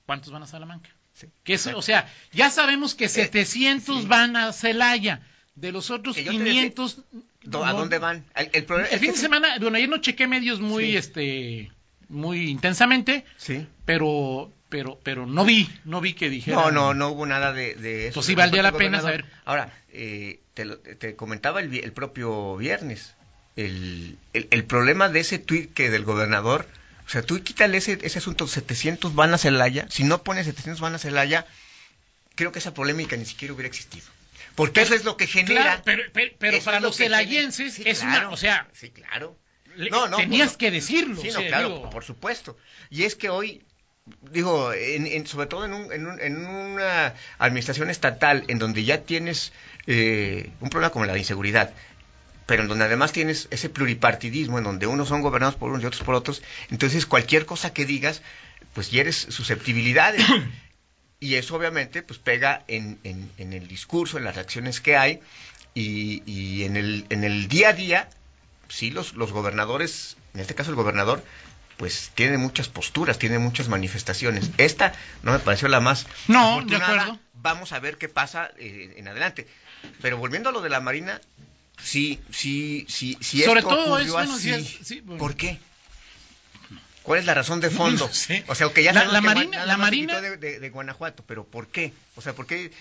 ¿Cuántos 0.06 0.32
van 0.32 0.44
a 0.44 0.48
Salamanca? 0.48 0.90
sí. 1.14 1.28
Que 1.44 1.56
es, 1.56 1.68
o 1.68 1.82
sea, 1.82 2.08
ya 2.32 2.50
sabemos 2.50 2.96
que 2.96 3.10
700 3.10 3.98
Eh, 3.98 4.02
sí. 4.02 4.08
van 4.08 4.36
a 4.36 4.54
Celaya. 4.54 5.22
De 5.56 5.74
los 5.74 5.92
otros 5.92 6.16
Que 6.16 6.24
yo 6.24 6.32
te 6.32 6.38
500 6.38 7.02
Do- 7.44 7.66
¿A 7.66 7.74
dónde 7.74 8.00
van? 8.00 8.24
El, 8.36 8.50
el 8.54 8.64
problema 8.66 8.88
el 8.90 8.96
es 8.96 9.02
fin 9.02 9.10
que 9.10 9.16
de 9.16 9.22
semana, 9.22 9.58
bueno, 9.60 9.76
ayer 9.78 9.90
no 9.90 9.98
chequé 9.98 10.26
medios 10.28 10.60
muy, 10.62 10.86
Sí. 10.92 10.98
este, 10.98 11.72
muy 12.08 12.50
intensamente, 12.50 13.26
Sí, 13.38 13.68
pero 13.86 14.54
pero 14.70 15.00
pero 15.04 15.26
no 15.26 15.44
vi, 15.46 15.70
no 15.84 16.00
vi 16.00 16.14
que 16.14 16.30
dijera. 16.30 16.56
No, 16.58 16.72
no, 16.72 16.94
no 16.94 17.10
hubo 17.10 17.26
nada 17.26 17.52
de, 17.54 17.76
de 17.76 18.08
eso. 18.08 18.16
Pues 18.16 18.26
sí 18.28 18.36
valdría 18.36 18.62
la 18.64 18.72
pena 18.72 19.02
saber. 19.02 19.26
Ahora, 19.46 19.74
eh, 19.90 20.42
te, 20.54 20.64
lo- 20.66 20.80
te 20.80 21.16
comentaba 21.18 21.60
el, 21.60 21.74
el 21.76 21.92
propio 21.92 22.56
viernes, 22.56 23.16
el, 23.66 24.18
el, 24.34 24.48
el 24.52 24.64
problema 24.66 25.10
de 25.10 25.20
ese 25.22 25.40
tuit 25.40 25.74
que 25.74 25.90
del 25.90 26.04
gobernador, 26.04 26.68
o 27.06 27.10
sea, 27.10 27.22
tú 27.24 27.42
quítale 27.44 27.78
ese, 27.78 27.98
ese 28.02 28.20
asunto, 28.20 28.48
700 28.48 29.16
van 29.16 29.34
a 29.34 29.38
Celaya, 29.38 29.88
si 29.90 30.04
no 30.04 30.24
pones 30.24 30.46
700 30.46 30.80
van 30.82 30.96
a 30.96 31.00
Celaya, 31.00 31.46
creo 32.36 32.52
que 32.52 32.60
esa 32.60 32.74
polémica 32.74 33.16
ni 33.18 33.26
siquiera 33.26 33.54
hubiera 33.54 33.68
existido. 33.68 34.06
Porque 34.56 34.82
eso 34.82 34.94
es 34.94 35.06
lo 35.06 35.16
que 35.16 35.26
genera... 35.28 35.62
Claro, 35.64 35.82
pero, 35.86 36.04
pero, 36.12 36.32
pero 36.38 36.60
para 36.62 36.80
los 36.80 36.98
celayenses 36.98 37.76
Sí, 37.76 37.84
es 37.86 38.00
claro, 38.00 38.28
una, 38.28 38.30
o 38.34 38.38
sea, 38.38 38.68
Sí, 38.74 38.90
claro. 38.90 39.38
No, 39.92 40.08
no, 40.08 40.18
tenías 40.18 40.58
que 40.58 40.72
decirlo. 40.72 41.22
Sí, 41.22 41.30
o 41.30 41.34
no, 41.34 41.40
sea, 41.40 41.48
claro, 41.48 41.68
digo, 41.70 41.90
por 41.90 42.04
supuesto. 42.04 42.58
Y 42.90 43.04
es 43.04 43.16
que 43.16 43.30
hoy, 43.30 43.64
digo, 44.32 44.74
en, 44.74 45.08
en- 45.08 45.26
sobre 45.28 45.48
todo 45.48 45.64
en, 45.64 45.74
un- 45.74 45.94
en 45.94 46.06
un- 46.08 46.20
en 46.20 46.46
una 46.46 47.14
administración 47.38 47.90
estatal 47.90 48.44
en 48.50 48.60
donde 48.60 48.84
ya 48.84 49.02
tienes 49.04 49.54
eh, 49.88 50.50
un 50.60 50.70
problema 50.70 50.92
como 50.92 51.06
la 51.06 51.14
de 51.14 51.20
inseguridad, 51.20 51.74
pero 52.50 52.64
en 52.64 52.68
donde 52.68 52.84
además 52.86 53.12
tienes 53.14 53.48
ese 53.52 53.70
pluripartidismo, 53.70 54.58
en 54.58 54.64
donde 54.64 54.88
unos 54.88 55.08
son 55.08 55.22
gobernados 55.22 55.56
por 55.56 55.70
unos 55.70 55.84
y 55.84 55.86
otros 55.86 56.02
por 56.04 56.16
otros, 56.16 56.42
entonces 56.72 57.06
cualquier 57.06 57.46
cosa 57.46 57.72
que 57.74 57.86
digas, 57.86 58.24
pues 58.74 58.90
hieres 58.92 59.16
susceptibilidades. 59.30 60.26
y 61.22 61.36
eso 61.36 61.56
obviamente 61.56 62.02
pues 62.02 62.18
pega 62.20 62.64
en, 62.68 62.98
en- 63.04 63.30
en 63.38 63.54
el 63.54 63.68
discurso, 63.68 64.18
en 64.18 64.24
las 64.24 64.36
reacciones 64.36 64.82
que 64.82 64.98
hay, 64.98 65.20
y, 65.76 66.24
y 66.26 66.64
en, 66.64 66.76
el, 66.76 67.06
en 67.10 67.24
el 67.24 67.48
día 67.48 67.70
a 67.70 67.74
día, 67.74 68.10
sí, 68.68 68.90
los, 68.90 69.14
los 69.14 69.32
gobernadores, 69.32 70.18
en 70.34 70.40
este 70.42 70.56
caso 70.56 70.72
el 70.72 70.76
gobernador, 70.76 71.24
pues 71.78 72.12
tiene 72.16 72.38
muchas 72.38 72.68
posturas, 72.68 73.20
tiene 73.20 73.38
muchas 73.40 73.68
manifestaciones. 73.70 74.50
Esta 74.58 74.92
no 75.24 75.32
me 75.32 75.40
pareció 75.40 75.68
la 75.70 75.80
más 75.80 76.08
No, 76.28 76.62
de 76.66 76.76
acuerdo. 76.76 77.20
Vamos 77.36 77.72
a 77.72 77.80
ver 77.80 77.98
qué 77.98 78.10
pasa 78.10 78.52
eh, 78.58 78.96
en 78.98 79.08
adelante. 79.08 79.48
Pero 80.02 80.18
volviendo 80.18 80.50
a 80.50 80.52
lo 80.52 80.60
de 80.62 80.70
la 80.70 80.82
Marina, 80.82 81.22
sí, 81.84 82.20
sí, 82.32 82.86
sí, 82.90 83.18
sí 83.22 83.42
Sobre 83.44 83.60
esto 83.62 83.70
todo 83.72 83.86
ocurrió 83.86 84.06
es, 84.06 84.12
bueno, 84.12 84.34
así. 84.36 84.64
sí 84.64 84.80
sí, 84.84 85.02
bueno. 85.02 85.20
¿Por 85.20 85.36
qué? 85.36 85.58
¿Cuál 87.04 87.20
es 87.20 87.26
la 87.26 87.34
razón 87.34 87.60
de 87.62 87.70
fondo? 87.72 88.08
No 88.08 88.14
sé. 88.14 88.44
O 88.48 88.56
sea, 88.56 88.70
que 88.72 88.84
ya 88.84 88.94
La- 88.94 89.06
la 89.06 89.20
que 89.22 89.26
Marina- 89.26 89.66
la 89.66 89.78
Marina- 89.78 90.22
de, 90.22 90.38
de- 90.38 90.60
de 90.60 90.70
Guanajuato, 90.70 91.24
pero 91.28 91.44
¿por 91.44 91.68
qué? 91.68 91.94
O 92.16 92.22
sea, 92.22 92.34
¿por 92.34 92.46
qué? 92.46 92.72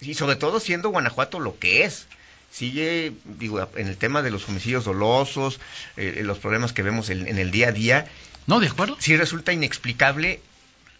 Y 0.00 0.14
sobre 0.14 0.36
todo 0.36 0.60
siendo 0.60 0.90
Guanajuato 0.90 1.40
lo 1.40 1.58
que 1.58 1.84
es. 1.84 2.06
Sigue, 2.52 3.12
digo, 3.24 3.68
en 3.76 3.88
el 3.88 3.96
tema 3.98 4.22
de 4.22 4.30
los 4.30 4.48
homicidios 4.48 4.84
dolosos, 4.84 5.60
eh, 5.96 6.22
los 6.24 6.38
problemas 6.38 6.72
que 6.72 6.82
vemos 6.82 7.10
en, 7.10 7.26
en 7.28 7.38
el 7.38 7.50
día 7.50 7.68
a 7.68 7.72
día, 7.72 8.08
No, 8.46 8.60
de 8.60 8.68
acuerdo. 8.68 8.96
sí 8.98 9.14
resulta 9.16 9.52
inexplicable 9.52 10.40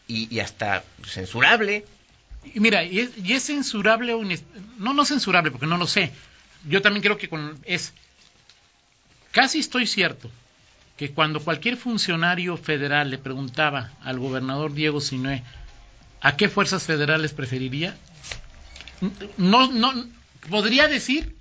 y, 0.07 0.35
y 0.35 0.41
hasta 0.41 0.85
censurable. 1.07 1.85
Y 2.53 2.61
mira, 2.61 2.85
y 2.85 3.01
es, 3.01 3.11
y 3.23 3.33
es 3.33 3.45
censurable 3.45 4.13
o 4.13 4.23
no, 4.79 4.93
no 4.93 5.05
censurable, 5.07 5.51
porque 5.51 5.67
no 5.67 5.79
lo 5.79 5.87
sé. 5.87 6.11
Yo 6.65 6.83
también 6.83 7.03
creo 7.03 7.19
que 7.19 7.29
con, 7.29 7.59
es 7.65 7.93
casi 9.33 9.59
estoy 9.59 9.87
cierto 9.87 10.31
que 10.97 11.11
cuando 11.11 11.41
cualquier 11.41 11.77
funcionario 11.77 12.57
federal 12.57 13.11
le 13.11 13.19
preguntaba 13.19 13.93
al 14.03 14.19
gobernador 14.19 14.73
Diego 14.73 15.01
Sinué 15.01 15.43
a 16.21 16.37
qué 16.37 16.49
fuerzas 16.49 16.85
federales 16.85 17.33
preferiría, 17.33 17.97
no, 19.37 19.71
no 19.71 19.93
podría 20.49 20.89
decir 20.89 21.37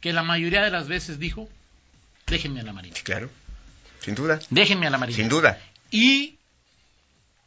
que 0.00 0.12
la 0.12 0.22
mayoría 0.22 0.62
de 0.62 0.70
las 0.70 0.88
veces 0.88 1.18
dijo 1.18 1.48
déjenme 2.26 2.60
a 2.60 2.64
la 2.64 2.72
marina, 2.72 2.96
claro, 3.04 3.30
sin 4.00 4.14
duda, 4.14 4.40
déjenme 4.50 4.88
a 4.88 4.90
la 4.90 4.98
marina. 4.98 5.16
sin 5.16 5.28
duda. 5.28 5.60
Y 5.90 6.35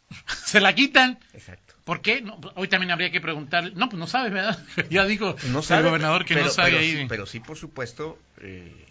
se 0.46 0.60
la 0.60 0.74
quitan 0.74 1.20
Exacto. 1.34 1.74
¿Por 1.84 2.02
qué? 2.02 2.22
No, 2.22 2.40
hoy 2.56 2.68
también 2.68 2.92
habría 2.92 3.10
que 3.12 3.20
preguntarle. 3.20 3.72
No, 3.76 3.90
pues 3.90 4.00
no 4.00 4.06
sabe, 4.06 4.30
¿verdad? 4.30 4.64
ya 4.92 5.06
dijo 5.06 5.36
No 5.48 5.60
el 5.60 5.64
sabe, 5.66 5.88
gobernador 5.88 6.24
que 6.26 6.36
pero- 6.36 6.46
no 6.48 6.52
sabe 6.52 6.70
pero 6.72 6.82
ahí. 6.82 6.92
Sí, 6.98 7.06
pero 7.10 7.26
sí, 7.26 7.40
por 7.40 7.58
supuesto, 7.58 8.20
eh, 8.42 8.86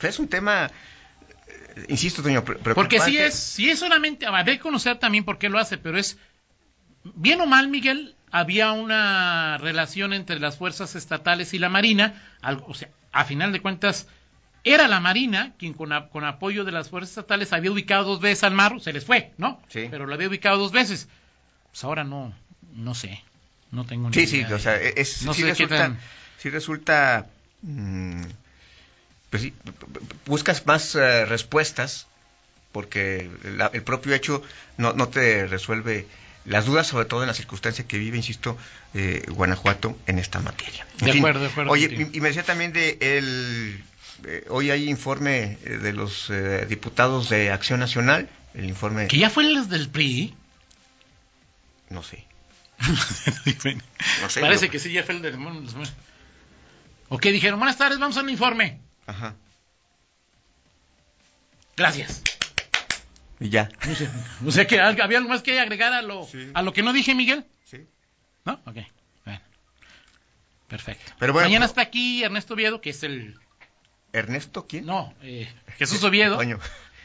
es 0.00 0.18
un 0.18 0.26
tema, 0.28 0.68
eh, 1.76 1.84
insisto, 1.88 2.22
Toño, 2.22 2.44
Porque 2.44 2.98
si 3.00 3.18
es, 3.18 3.34
si 3.34 3.70
es 3.70 3.78
solamente, 3.78 4.26
habría 4.26 4.56
que 4.56 4.58
conocer 4.60 4.98
también 4.98 5.24
por 5.24 5.38
qué 5.38 5.48
lo 5.48 5.58
hace, 5.60 5.78
pero 5.78 5.96
es, 5.96 6.18
bien 7.04 7.40
o 7.40 7.46
mal, 7.46 7.68
Miguel, 7.68 8.16
había 8.32 8.72
una 8.72 9.56
relación 9.58 10.12
entre 10.12 10.40
las 10.40 10.56
fuerzas 10.56 10.96
estatales 10.96 11.54
y 11.54 11.58
la 11.60 11.68
Marina, 11.68 12.20
al- 12.42 12.62
o 12.66 12.74
sea, 12.74 12.88
a 13.12 13.24
final 13.24 13.52
de 13.52 13.60
cuentas, 13.60 14.08
era 14.72 14.88
la 14.88 15.00
Marina 15.00 15.52
quien 15.58 15.72
con, 15.74 15.92
a- 15.92 16.08
con 16.08 16.24
apoyo 16.24 16.64
de 16.64 16.72
las 16.72 16.88
fuerzas 16.90 17.10
estatales 17.10 17.52
había 17.52 17.70
ubicado 17.72 18.04
dos 18.04 18.20
veces 18.20 18.44
al 18.44 18.52
mar, 18.54 18.80
se 18.80 18.92
les 18.92 19.04
fue, 19.04 19.32
¿no? 19.38 19.60
Sí. 19.68 19.88
Pero 19.90 20.06
lo 20.06 20.14
había 20.14 20.28
ubicado 20.28 20.58
dos 20.58 20.72
veces. 20.72 21.08
Pues 21.70 21.84
ahora 21.84 22.04
no, 22.04 22.32
no 22.74 22.94
sé, 22.94 23.22
no 23.70 23.84
tengo 23.84 24.08
ni 24.08 24.14
Sí, 24.14 24.26
sí, 24.26 24.38
idea. 24.38 24.54
o 24.54 24.58
sea, 24.58 24.76
es, 24.76 25.22
No 25.22 25.34
sí, 25.34 25.42
sé 25.42 25.48
resulta, 25.48 25.76
tan- 25.78 25.98
sí 26.38 26.50
resulta, 26.50 27.26
mm, 27.62 28.22
pues 29.30 29.42
sí, 29.42 29.52
buscas 30.26 30.66
más 30.66 30.94
eh, 30.94 31.24
respuestas 31.26 32.06
porque 32.72 33.30
el 33.72 33.82
propio 33.82 34.14
hecho 34.14 34.42
no, 34.76 34.92
no 34.92 35.08
te 35.08 35.46
resuelve 35.46 36.06
las 36.44 36.64
dudas, 36.66 36.86
sobre 36.86 37.04
todo 37.04 37.22
en 37.22 37.26
la 37.28 37.34
circunstancia 37.34 37.84
que 37.86 37.98
vive, 37.98 38.16
insisto, 38.16 38.56
eh, 38.94 39.22
Guanajuato 39.28 39.98
en 40.06 40.18
esta 40.18 40.40
materia. 40.40 40.86
En 41.00 41.06
De 41.06 41.12
fin, 41.12 41.20
acuerdo, 41.22 41.40
de 41.40 41.46
acuerdo 41.48 41.72
Oye, 41.72 42.08
y 42.12 42.20
me 42.20 42.28
decía 42.28 42.42
también 42.44 42.72
de 42.72 42.96
el, 43.00 43.82
eh, 44.24 44.44
hoy 44.48 44.70
hay 44.70 44.88
informe 44.88 45.58
eh, 45.64 45.78
de 45.78 45.92
los 45.92 46.30
eh, 46.30 46.66
diputados 46.66 47.28
de 47.28 47.50
Acción 47.50 47.80
Nacional, 47.80 48.28
el 48.54 48.64
informe, 48.66 49.08
Que 49.08 49.18
ya 49.18 49.30
fue 49.30 49.44
el 49.44 49.68
del 49.68 49.88
PRI. 49.88 50.34
no 51.90 52.02
sé, 52.02 52.26
no 54.22 54.28
sé, 54.28 54.40
Parece 54.40 54.68
que 54.70 54.78
sí, 54.78 54.92
ya 54.92 55.02
fue 55.04 55.16
el 55.16 55.22
del... 55.22 55.36
¿O 57.08 57.18
qué 57.18 57.32
dijeron? 57.32 57.58
Buenas 57.58 57.78
tardes, 57.78 57.98
vamos 57.98 58.16
a 58.16 58.22
un 58.22 58.30
informe. 58.30 58.80
ajá, 59.06 59.34
Gracias. 61.76 62.22
y 63.40 63.50
ya, 63.50 63.68
O 63.90 63.94
sea, 63.94 64.12
o 64.46 64.50
sea 64.50 64.66
que 64.66 64.80
había 64.80 65.18
algo 65.18 65.28
más 65.30 65.42
que 65.42 65.58
agregar 65.60 65.92
a 65.92 66.02
lo, 66.02 66.26
Sí. 66.26 66.50
a 66.54 66.62
lo 66.62 66.72
que 66.72 66.82
no 66.82 66.92
dije, 66.92 67.14
Miguel. 67.14 67.44
sí. 67.64 67.86
¿No? 68.44 68.54
Ok. 68.66 68.78
Bueno. 69.24 69.40
Perfecto. 70.68 71.12
Pero 71.18 71.32
bueno, 71.32 71.48
Mañana 71.48 71.66
está 71.66 71.82
aquí 71.82 72.22
Ernesto 72.24 72.54
Oviedo, 72.54 72.80
que 72.80 72.90
es 72.90 73.02
el... 73.02 73.38
Ernesto, 74.12 74.66
¿quién? 74.66 74.86
No, 74.86 75.14
eh, 75.22 75.48
Jesús 75.78 76.02
Oviedo. 76.04 76.42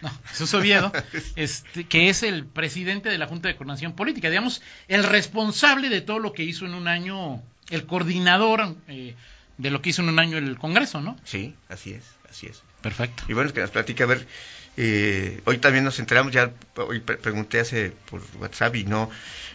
No, 0.01 0.11
Jesús 0.25 0.53
Oviedo, 0.53 0.91
este, 1.37 1.85
que 1.85 2.09
es 2.09 2.23
el 2.23 2.45
presidente 2.45 3.09
de 3.09 3.17
la 3.17 3.27
Junta 3.27 3.47
de 3.47 3.55
Coordinación 3.55 3.93
Política, 3.93 4.29
digamos, 4.29 4.61
el 4.89 5.03
responsable 5.03 5.89
de 5.89 6.01
todo 6.01 6.19
lo 6.19 6.33
que 6.33 6.43
hizo 6.43 6.65
en 6.65 6.73
un 6.73 6.89
año, 6.89 7.41
el 7.69 7.85
coordinador 7.85 8.75
eh, 8.89 9.15
de 9.57 9.71
lo 9.71 9.81
que 9.81 9.91
hizo 9.91 10.01
en 10.01 10.09
un 10.09 10.19
año 10.19 10.37
el 10.37 10.57
Congreso, 10.57 10.99
¿no? 10.99 11.15
Sí, 11.23 11.55
así 11.69 11.91
es, 11.91 12.03
así 12.33 12.47
es. 12.47 12.61
Perfecto. 12.81 13.23
Y 13.29 13.33
bueno, 13.33 13.47
es 13.47 13.53
que 13.53 13.61
nos 13.61 13.71
platica, 13.71 14.03
a 14.03 14.07
ver, 14.07 14.27
eh, 14.75 15.39
hoy 15.45 15.59
también 15.59 15.83
nos 15.85 15.99
enteramos, 15.99 16.33
ya 16.33 16.51
hoy 16.75 16.99
pre- 16.99 17.17
pregunté 17.17 17.59
hace 17.61 17.93
por 18.09 18.21
WhatsApp 18.39 18.75
y 18.75 18.83
no, 18.83 19.09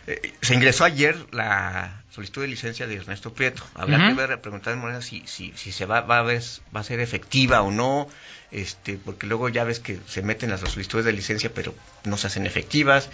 eh, 0.07 0.33
se 0.41 0.55
ingresó 0.55 0.85
ayer 0.85 1.27
la 1.33 2.03
solicitud 2.11 2.41
de 2.43 2.49
licencia 2.49 2.87
de 2.87 2.97
Ernesto 2.97 3.35
Prieto. 3.35 3.63
Habrá 3.75 3.99
Ujú. 3.99 4.07
que 4.07 4.15
ver, 4.15 4.41
preguntar 4.41 4.73
en 4.73 4.79
Morena 4.81 5.03
si, 5.03 5.27
si, 5.27 5.53
si 5.57 5.73
se 5.73 5.85
va, 5.85 6.01
va 6.03 6.21
a 6.21 6.23
ver, 6.23 6.43
va 6.75 6.81
a 6.81 6.85
ser 6.85 7.01
efectiva 7.01 7.61
o 7.63 7.71
no, 7.71 8.09
este, 8.51 8.97
porque 8.97 9.27
luego 9.27 9.49
ya 9.51 9.65
ves 9.65 9.81
que 9.81 9.99
se 10.09 10.23
meten 10.23 10.51
las 10.51 10.61
solicitudes 10.61 11.05
de 11.05 11.13
licencia, 11.13 11.53
pero 11.53 11.75
no 12.05 12.17
se 12.17 12.29
hacen 12.29 12.47
efectivas. 12.47 13.11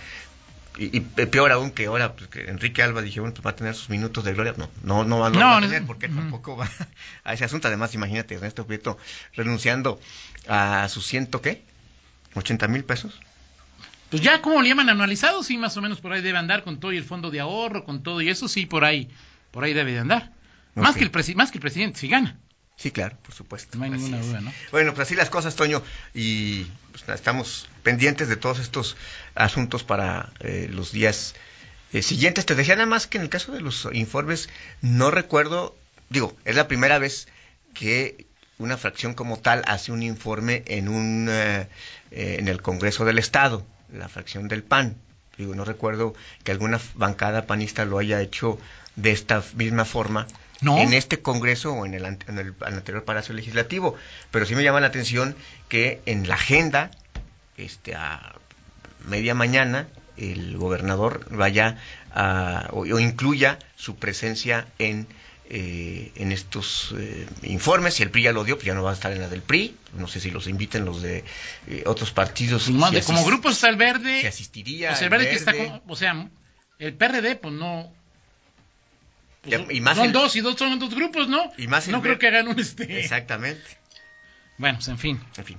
Y, 0.76 0.96
y 0.96 1.00
peor 1.00 1.52
aún 1.52 1.70
que 1.70 1.86
ahora 1.86 2.14
pues, 2.16 2.28
que 2.28 2.48
Enrique 2.50 2.82
Alba 2.82 3.00
dije, 3.00 3.20
bueno, 3.20 3.32
pues 3.34 3.46
va 3.46 3.50
a 3.50 3.56
tener 3.56 3.74
sus 3.74 3.90
minutos 3.90 4.24
de 4.24 4.32
gloria. 4.34 4.54
No, 4.56 4.68
no, 4.82 5.04
no, 5.04 5.18
va- 5.20 5.30
no 5.30 5.38
No, 5.38 5.46
va 5.46 5.56
a 5.58 5.60
tener, 5.60 5.86
porque 5.86 6.08
tampoco 6.08 6.56
va 6.56 6.68
a 7.24 7.32
ese 7.34 7.44
asunto. 7.44 7.68
Además, 7.68 7.94
imagínate, 7.94 8.34
Ernesto 8.34 8.66
Prieto 8.66 8.98
renunciando 9.34 10.00
a 10.48 10.88
sus 10.88 11.06
ciento, 11.06 11.40
¿qué? 11.40 11.62
¿80 12.34 12.68
mil 12.68 12.84
pesos? 12.84 13.20
Pues 14.10 14.22
ya 14.22 14.42
como 14.42 14.62
le 14.62 14.68
llaman 14.68 14.88
anualizado, 14.90 15.42
sí, 15.42 15.56
más 15.58 15.76
o 15.76 15.82
menos 15.82 16.00
por 16.00 16.12
ahí 16.12 16.22
debe 16.22 16.38
andar 16.38 16.62
con 16.64 16.78
todo 16.80 16.92
y 16.92 16.96
el 16.96 17.04
fondo 17.04 17.30
de 17.30 17.40
ahorro, 17.40 17.84
con 17.84 18.02
todo 18.02 18.20
y 18.20 18.28
eso 18.28 18.48
sí, 18.48 18.66
por 18.66 18.84
ahí, 18.84 19.08
por 19.50 19.64
ahí 19.64 19.72
debe 19.74 19.92
de 19.92 20.00
andar. 20.00 20.32
Más, 20.74 20.96
que 20.96 21.04
el 21.04 21.12
presi- 21.12 21.34
más 21.36 21.50
que 21.52 21.58
el 21.58 21.62
presidente, 21.62 22.00
si 22.00 22.08
gana. 22.08 22.36
Sí, 22.76 22.90
claro, 22.90 23.16
por 23.22 23.34
supuesto. 23.34 23.78
No 23.78 23.84
hay 23.84 23.90
ninguna 23.90 24.20
duda, 24.20 24.40
¿no? 24.40 24.52
Bueno, 24.72 24.94
pues 24.94 25.06
así 25.06 25.14
las 25.14 25.30
cosas, 25.30 25.54
Toño, 25.54 25.82
y 26.12 26.64
pues, 26.90 27.08
estamos 27.08 27.68
pendientes 27.82 28.28
de 28.28 28.36
todos 28.36 28.58
estos 28.58 28.96
asuntos 29.34 29.84
para 29.84 30.32
eh, 30.40 30.68
los 30.70 30.92
días 30.92 31.34
eh, 31.92 32.02
siguientes. 32.02 32.44
Te 32.44 32.54
decía 32.54 32.74
nada 32.74 32.86
más 32.86 33.06
que 33.06 33.18
en 33.18 33.22
el 33.24 33.30
caso 33.30 33.52
de 33.52 33.60
los 33.60 33.88
informes, 33.92 34.48
no 34.82 35.10
recuerdo, 35.10 35.76
digo, 36.10 36.36
es 36.44 36.56
la 36.56 36.66
primera 36.66 36.98
vez 36.98 37.28
que 37.72 38.26
una 38.58 38.76
fracción 38.76 39.14
como 39.14 39.38
tal 39.38 39.62
hace 39.66 39.92
un 39.92 40.02
informe 40.02 40.62
en 40.66 40.88
un 40.88 41.28
eh, 41.30 41.68
eh, 42.10 42.36
en 42.38 42.48
el 42.48 42.62
Congreso 42.62 43.04
del 43.04 43.18
Estado, 43.18 43.66
la 43.92 44.08
fracción 44.08 44.48
del 44.48 44.62
PAN. 44.62 44.96
Digo, 45.36 45.54
no 45.54 45.64
recuerdo 45.64 46.14
que 46.44 46.52
alguna 46.52 46.80
bancada 46.94 47.46
panista 47.46 47.84
lo 47.84 47.98
haya 47.98 48.20
hecho 48.20 48.58
de 48.96 49.10
esta 49.10 49.42
misma 49.56 49.84
forma 49.84 50.26
No. 50.60 50.78
en 50.78 50.92
este 50.94 51.20
Congreso 51.20 51.72
o 51.72 51.84
en 51.86 51.94
el, 51.94 52.04
en 52.04 52.38
el 52.38 52.54
anterior 52.64 53.04
Palacio 53.04 53.34
Legislativo. 53.34 53.96
Pero 54.30 54.46
sí 54.46 54.54
me 54.54 54.62
llama 54.62 54.80
la 54.80 54.86
atención 54.88 55.36
que 55.68 56.00
en 56.06 56.26
la 56.28 56.34
agenda, 56.36 56.90
este, 57.56 57.94
a 57.94 58.34
media 59.06 59.34
mañana, 59.34 59.88
el 60.16 60.56
gobernador 60.56 61.26
vaya 61.30 61.76
a, 62.14 62.68
o, 62.70 62.80
o 62.80 62.98
incluya 63.00 63.58
su 63.76 63.96
presencia 63.96 64.66
en 64.78 65.06
eh, 65.50 66.10
en 66.16 66.32
estos 66.32 66.94
eh, 66.96 67.26
informes. 67.42 67.94
Si 67.94 68.02
el 68.02 68.10
PRI 68.10 68.22
ya 68.22 68.32
lo 68.32 68.44
dio, 68.44 68.56
pues 68.56 68.64
ya 68.66 68.72
no 68.74 68.82
va 68.82 68.92
a 68.92 68.94
estar 68.94 69.12
en 69.12 69.20
la 69.20 69.28
del 69.28 69.42
PRI. 69.42 69.76
No 69.98 70.08
sé 70.08 70.18
si 70.18 70.30
los 70.30 70.46
inviten 70.48 70.86
los 70.86 71.02
de 71.02 71.22
eh, 71.68 71.82
otros 71.84 72.12
partidos. 72.12 72.70
No, 72.70 72.88
si 72.88 72.94
de- 72.94 73.02
como 73.02 73.18
asis- 73.18 73.26
grupo 73.26 73.50
está 73.50 73.68
el 73.68 73.76
verde. 73.76 74.22
Si 74.22 74.26
asistiría. 74.26 74.92
el 74.94 75.10
verde 75.10 75.28
que 75.28 75.34
está 75.36 75.52
como- 75.52 75.82
o 75.86 75.96
sea, 75.96 76.28
el 76.78 76.94
PRD, 76.94 77.36
pues 77.36 77.52
no. 77.52 77.92
Pues 79.44 79.66
y 79.70 79.80
más 79.80 79.96
son 79.96 80.06
el- 80.06 80.12
dos 80.12 80.34
y 80.36 80.40
dos 80.40 80.56
son 80.58 80.78
dos 80.78 80.94
grupos, 80.94 81.28
¿no? 81.28 81.52
Y 81.58 81.66
más 81.66 81.88
no 81.88 82.00
creo 82.00 82.12
ver- 82.14 82.18
que 82.18 82.28
hagan 82.28 82.48
un 82.48 82.58
este. 82.58 83.00
Exactamente. 83.00 83.62
Bueno, 84.58 84.78
pues 84.78 84.88
en 84.88 84.98
fin. 84.98 85.20
En 85.36 85.44
fin. 85.44 85.58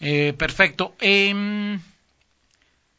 Eh, 0.00 0.34
perfecto. 0.36 0.94
Em, 1.00 1.80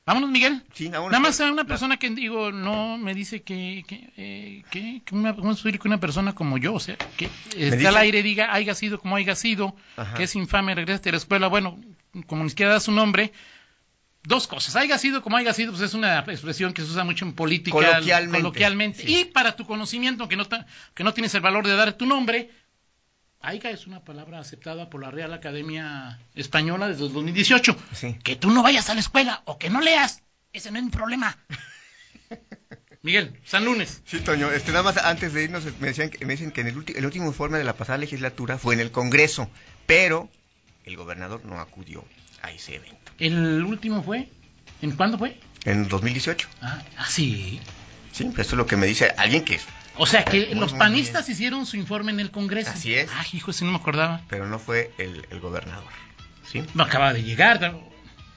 vámonos, 0.06 0.30
Miguel. 0.30 0.64
Sí, 0.74 0.88
vámonos 0.88 1.12
Nada 1.12 1.22
más 1.22 1.40
a 1.42 1.52
una 1.52 1.66
persona 1.66 1.98
que 1.98 2.10
digo, 2.10 2.52
no 2.52 2.98
me 2.98 3.14
dice 3.14 3.42
que, 3.44 3.84
que, 3.88 4.10
eh, 4.18 4.64
que, 4.70 5.02
que 5.06 5.16
una, 5.16 5.36
¿cómo 5.36 5.52
es 5.52 5.58
posible 5.58 5.80
que 5.80 5.88
una 5.88 6.00
persona 6.00 6.34
como 6.34 6.58
yo, 6.58 6.74
o 6.74 6.80
sea, 6.80 6.96
que 7.18 7.26
está 7.58 7.76
dice- 7.76 7.88
al 7.88 7.98
aire 7.98 8.24
diga, 8.24 8.54
haya 8.54 8.74
sido 8.76 9.00
como 9.00 9.16
haya 9.16 9.36
sido, 9.36 9.76
Ajá. 9.98 10.16
que 10.16 10.24
es 10.24 10.36
infame, 10.36 10.76
regresa 10.76 11.02
a 11.10 11.12
la 11.12 11.18
escuela, 11.18 11.48
bueno, 11.48 11.80
como 12.28 12.44
ni 12.44 12.50
siquiera 12.50 12.74
da 12.74 12.80
su 12.80 12.92
nombre, 12.92 13.32
dos 14.26 14.48
cosas, 14.48 14.76
haya 14.76 14.98
sido 14.98 15.22
como 15.22 15.38
haya 15.38 15.54
sido, 15.54 15.72
pues 15.72 15.84
es 15.84 15.94
una 15.94 16.20
expresión 16.20 16.74
que 16.74 16.82
se 16.82 16.92
usa 16.92 17.04
mucho 17.04 17.26
en 17.26 17.34
política, 17.34 17.72
Coloquialmente, 17.76 18.38
coloquialmente. 18.40 19.04
sí. 19.04 19.20
y 19.22 19.26
para 19.26 19.56
tu 19.56 19.66
conocimiento, 19.66 20.28
que 20.28 20.36
no, 20.36 20.46
que 20.94 21.04
no 21.04 21.14
tienes 21.14 21.34
el 21.36 21.42
valor 21.42 21.68
de 21.68 21.76
dar 21.76 21.94
tu 21.94 22.06
nombre, 22.06 22.50
Aiga 23.42 23.70
es 23.70 23.86
una 23.86 24.04
palabra 24.04 24.40
aceptada 24.40 24.90
por 24.90 25.04
la 25.04 25.12
Real 25.12 25.32
Academia 25.32 26.20
Española 26.34 26.88
desde 26.88 27.06
el 27.06 27.14
2018. 27.14 27.78
Sí. 27.94 28.18
Que 28.24 28.36
tú 28.36 28.50
no 28.50 28.64
vayas 28.64 28.90
a 28.90 28.96
la 28.96 29.02
escuela 29.02 29.44
o 29.46 29.60
que 29.60 29.70
no 29.70 29.82
leas, 29.82 30.24
ese 30.52 30.72
no 30.72 30.80
es 30.80 30.86
mi 30.86 30.90
problema. 30.90 31.38
Miguel, 33.04 33.40
San 33.46 33.64
Lunes. 33.64 34.02
Sí, 34.06 34.20
Toño, 34.22 34.50
este, 34.50 34.72
nada 34.72 34.82
más 34.84 34.98
antes 34.98 35.32
de 35.34 35.44
irnos 35.44 35.64
me, 35.80 35.90
decían 35.90 36.10
que, 36.10 36.26
me 36.26 36.34
dicen 36.34 36.50
que 36.52 36.62
en 36.62 36.68
el, 36.70 36.84
el 36.96 37.06
último 37.06 37.28
informe 37.28 37.60
de 37.60 37.64
la 37.64 37.74
pasada 37.74 38.00
legislatura 38.00 38.58
fue 38.58 38.74
en 38.74 38.80
el 38.80 38.90
Congreso, 38.90 39.48
pero 39.86 40.28
el 40.86 40.98
gobernador 40.98 41.46
no 41.46 41.60
acudió 41.60 42.04
a 42.46 42.52
ese 42.52 42.76
evento. 42.76 43.12
El 43.20 43.64
último 43.64 44.04
fue, 44.04 44.30
¿en 44.82 44.92
cuándo 44.92 45.18
fue? 45.18 45.38
En 45.66 45.88
2018. 45.88 46.48
Ah, 46.62 46.82
ah, 46.98 47.06
sí. 47.10 47.60
Sí, 48.12 48.26
pues 48.26 48.48
eso 48.48 48.56
es 48.56 48.58
lo 48.58 48.66
que 48.66 48.78
me 48.78 48.86
dice 48.86 49.14
alguien 49.18 49.44
que 49.44 49.56
es, 49.56 49.66
O 49.98 50.06
sea 50.06 50.24
que 50.26 50.48
Muy, 50.48 50.56
los 50.56 50.74
panistas 50.74 51.28
hicieron 51.30 51.66
su 51.66 51.76
informe 51.78 52.12
en 52.12 52.20
el 52.20 52.32
Congreso. 52.32 52.72
Así 52.72 52.94
es. 52.94 53.10
Ah, 53.14 53.26
hijo, 53.34 53.52
ese 53.52 53.66
no 53.66 53.72
me 53.72 53.78
acordaba. 53.78 54.22
pero 54.30 54.48
no 54.48 54.60
fue 54.60 54.92
el, 54.98 55.26
el 55.32 55.40
gobernador. 55.40 55.92
Sí, 56.50 56.64
No 56.74 56.84
acaba 56.84 57.14
de 57.14 57.24
llegar. 57.24 57.76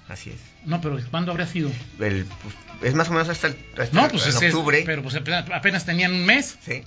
así 0.09 0.31
es. 0.31 0.37
No, 0.65 0.81
pero 0.81 0.99
¿cuándo 1.11 1.31
habría 1.33 1.47
sido? 1.47 1.71
El, 2.01 2.25
pues, 2.43 2.55
es 2.83 2.95
más 2.95 3.09
o 3.09 3.13
menos 3.13 3.29
hasta, 3.29 3.49
el, 3.49 3.57
hasta 3.79 4.01
No, 4.01 4.09
pues 4.09 4.23
en 4.25 4.31
es- 4.31 4.55
octubre. 4.55 4.83
pero 4.87 5.03
pues 5.03 5.15
apenas, 5.15 5.45
apenas 5.53 5.85
tenían 5.85 6.13
un 6.15 6.25
mes. 6.25 6.59
Sí, 6.65 6.83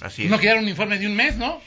así 0.00 0.24
es. 0.24 0.30
No 0.30 0.38
quedaron 0.38 0.64
un 0.64 0.68
informe 0.70 0.98
de 0.98 1.06
un 1.06 1.14
mes, 1.16 1.36
¿no? 1.36 1.60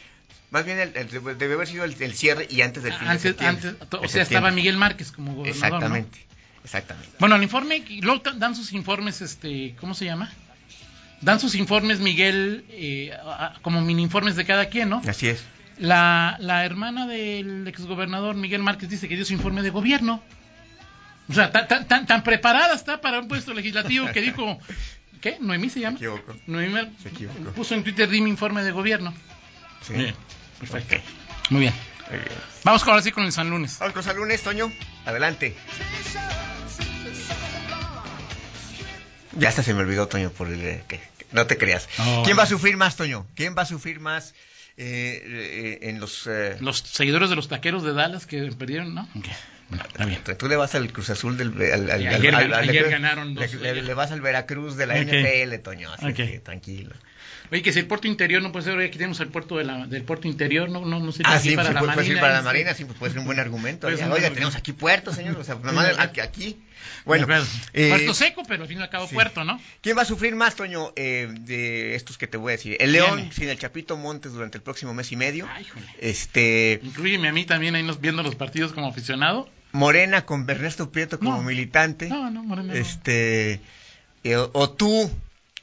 Más 0.51 0.65
bien 0.65 0.79
el- 0.79 0.95
el- 0.95 1.09
debe 1.37 1.53
haber 1.55 1.67
sido 1.67 1.83
el, 1.83 1.95
el 2.01 2.13
cierre 2.13 2.47
y 2.49 2.61
antes 2.61 2.83
del 2.83 2.93
fin 2.93 3.03
de 3.03 3.09
Antes, 3.11 3.21
septiembre. 3.23 3.69
antes, 3.69 3.99
o 3.99 4.01
De 4.01 4.07
sea, 4.07 4.23
estaba. 4.23 4.51
Miguel 4.51 4.77
Márquez 4.77 5.11
como 5.11 5.35
gobernador. 5.35 5.69
¿no? 5.71 5.75
Exactamente, 5.77 6.25
exactamente. 6.63 7.09
Bueno, 7.19 7.35
el 7.35 7.43
informe, 7.43 7.83
luego 8.01 8.21
dan 8.35 8.55
sus 8.55 8.71
informes, 8.73 9.21
este, 9.21 9.75
¿cómo 9.79 9.93
se 9.93 10.05
llama? 10.05 10.31
Dan 11.21 11.39
sus 11.39 11.55
informes, 11.55 11.99
Miguel, 11.99 12.63
eh, 12.69 13.11
como 13.61 13.81
mini 13.81 14.03
informes 14.03 14.35
de 14.35 14.45
cada 14.45 14.67
quien, 14.67 14.89
¿no? 14.89 15.01
Así 15.07 15.27
es. 15.27 15.43
La, 15.79 16.37
la 16.39 16.63
hermana 16.65 17.07
del 17.07 17.67
exgobernador 17.67 18.35
Miguel 18.35 18.63
Márquez 18.63 18.89
dice 18.89 19.07
que 19.07 19.15
dio 19.15 19.25
su 19.25 19.33
informe 19.33 19.61
de 19.63 19.69
gobierno. 19.69 20.23
O 21.29 21.33
sea, 21.33 21.51
tan, 21.51 21.67
tan, 21.67 21.87
tan, 21.87 22.05
tan 22.07 22.23
preparada 22.23 22.73
está 22.73 23.01
para 23.01 23.19
un 23.19 23.27
puesto 23.27 23.53
legislativo 23.53 24.07
que 24.13 24.21
dijo, 24.21 24.57
¿qué? 25.21 25.37
¿Noemí 25.41 25.69
se 25.69 25.81
llama? 25.81 25.97
Me 25.99 26.05
equivoco. 26.05 26.35
Noemí 26.47 26.79
Se 27.03 27.09
equivocó. 27.09 27.51
puso 27.51 27.75
en 27.75 27.83
Twitter, 27.83 28.07
di 28.09 28.21
mi 28.21 28.29
informe 28.29 28.63
de 28.63 28.71
gobierno. 28.71 29.13
Sí. 29.85 29.93
Bien, 29.93 30.15
perfecto. 30.59 30.95
Muy 31.49 31.61
bien. 31.61 31.73
Muy 32.09 32.19
bien. 32.19 32.31
Vamos 32.63 32.83
con 32.83 32.91
ahora 32.91 33.03
sí 33.03 33.11
con 33.11 33.25
el 33.25 33.31
San 33.31 33.49
Lunes. 33.49 33.77
Vamos 33.79 33.93
con 33.93 34.03
San 34.03 34.15
Lunes, 34.15 34.41
Toño. 34.41 34.71
Adelante. 35.05 35.55
Ya 39.37 39.49
hasta 39.49 39.61
se 39.63 39.73
me 39.73 39.81
olvidó, 39.81 40.07
Toño, 40.07 40.31
por 40.31 40.47
el... 40.47 40.61
eh, 40.65 40.83
que- 40.87 40.97
que- 40.97 41.25
no 41.31 41.45
te 41.45 41.57
creas. 41.57 41.87
¿Quién 42.23 42.37
va 42.37 42.43
a 42.43 42.47
sufrir 42.47 42.77
más, 42.77 42.95
Toño? 42.95 43.27
¿Quién 43.35 43.55
va 43.57 43.63
a 43.63 43.65
sufrir 43.65 43.99
más 43.99 44.33
eh, 44.77 45.21
eh, 45.25 45.79
en 45.89 45.99
los... 45.99 46.25
eh, 46.27 46.57
Los 46.59 46.79
seguidores 46.79 47.29
de 47.29 47.35
los 47.35 47.47
taqueros 47.47 47.83
de 47.83 47.93
Dallas 47.93 48.25
que 48.25 48.41
perdieron, 48.57 48.95
¿no? 48.95 49.01
Ok, 49.15 49.25
Bueno, 49.69 49.83
está 49.87 50.05
bien. 50.05 50.21
Tú 50.37 50.47
le 50.47 50.55
vas 50.55 50.73
al 50.75 50.91
Cruz 50.91 51.09
Azul 51.11 51.37
del... 51.37 51.49
Al, 51.71 51.91
al- 51.91 52.07
ayer 52.07 52.33
al- 52.85 52.89
ganaron 52.91 53.35
dos. 53.35 53.53
le- 53.53 53.81
le 53.81 53.93
vas 53.93 54.11
al 54.11 54.21
Veracruz 54.21 54.75
de 54.75 54.87
la 54.87 54.95
Ok. 54.95 55.01
NFL, 55.07 55.55
Toño. 55.63 55.91
Así 55.93 56.13
que 56.13 56.39
tranquilo. 56.39 56.95
Oye, 57.51 57.61
que 57.61 57.71
si 57.71 57.79
el 57.79 57.87
puerto 57.87 58.07
interior 58.07 58.41
no 58.41 58.51
puede 58.51 58.65
ser, 58.65 58.79
aquí 58.79 58.97
tenemos 58.97 59.19
el 59.19 59.29
puerto 59.29 59.57
de 59.57 59.63
la, 59.63 59.87
del 59.87 60.03
puerto 60.03 60.27
interior, 60.27 60.69
no, 60.69 60.85
no, 60.85 60.99
no 60.99 61.11
sé 61.11 61.23
Ah, 61.25 61.39
sí, 61.39 61.55
para 61.55 61.69
pues, 61.69 61.73
la 61.75 61.79
puede, 61.81 61.95
marina. 61.95 62.13
ser 62.13 62.21
para 62.21 62.33
la 62.33 62.39
este. 62.39 62.45
marina, 62.47 62.73
sí, 62.73 62.85
pues 62.85 62.97
puede 62.97 63.11
ser 63.13 63.19
un 63.19 63.25
buen 63.25 63.39
argumento. 63.39 63.87
Un 63.87 63.95
buen 63.95 64.11
oiga, 64.11 64.29
tenemos 64.31 64.55
aquí 64.55 64.73
puertos, 64.73 65.15
señor. 65.15 65.37
O 65.37 65.43
sea, 65.43 65.55
nomás 65.55 65.97
aquí. 65.99 66.57
Bueno, 67.05 67.25
eh, 67.73 67.89
puerto 67.89 68.13
seco, 68.13 68.43
pero 68.47 68.63
al 68.63 68.69
fin 68.69 68.79
y 68.79 68.81
al 68.81 68.89
cabo 68.89 69.07
sí. 69.07 69.15
puerto, 69.15 69.43
¿no? 69.45 69.59
¿Quién 69.81 69.97
va 69.97 70.01
a 70.01 70.05
sufrir 70.05 70.35
más, 70.35 70.55
Toño, 70.55 70.91
eh, 70.97 71.27
de 71.41 71.95
estos 71.95 72.17
que 72.17 72.27
te 72.27 72.35
voy 72.37 72.51
a 72.51 72.57
decir? 72.57 72.75
El 72.79 72.91
León 72.91 73.29
sin 73.31 73.47
el 73.49 73.57
Chapito 73.57 73.95
Montes 73.97 74.33
durante 74.33 74.57
el 74.57 74.63
próximo 74.63 74.93
mes 74.93 75.11
y 75.11 75.15
medio. 75.15 75.47
Ay, 75.49 75.63
híjole. 75.63 75.85
Este, 75.99 76.79
Incluyeme 76.83 77.29
a 77.29 77.31
mí 77.31 77.45
también 77.45 77.75
ahí 77.75 77.83
nos, 77.83 78.01
viendo 78.01 78.23
los 78.23 78.35
partidos 78.35 78.73
como 78.73 78.87
aficionado. 78.87 79.49
Morena 79.71 80.25
con 80.25 80.49
Ernesto 80.49 80.91
Prieto 80.91 81.17
como 81.19 81.37
No. 81.37 81.43
militante. 81.43 82.09
No, 82.09 82.29
no, 82.29 82.43
Morena. 82.43 82.73
no. 82.73 82.79
Este, 82.79 83.61
eh, 84.23 84.35
o 84.35 84.69
tú, 84.69 85.09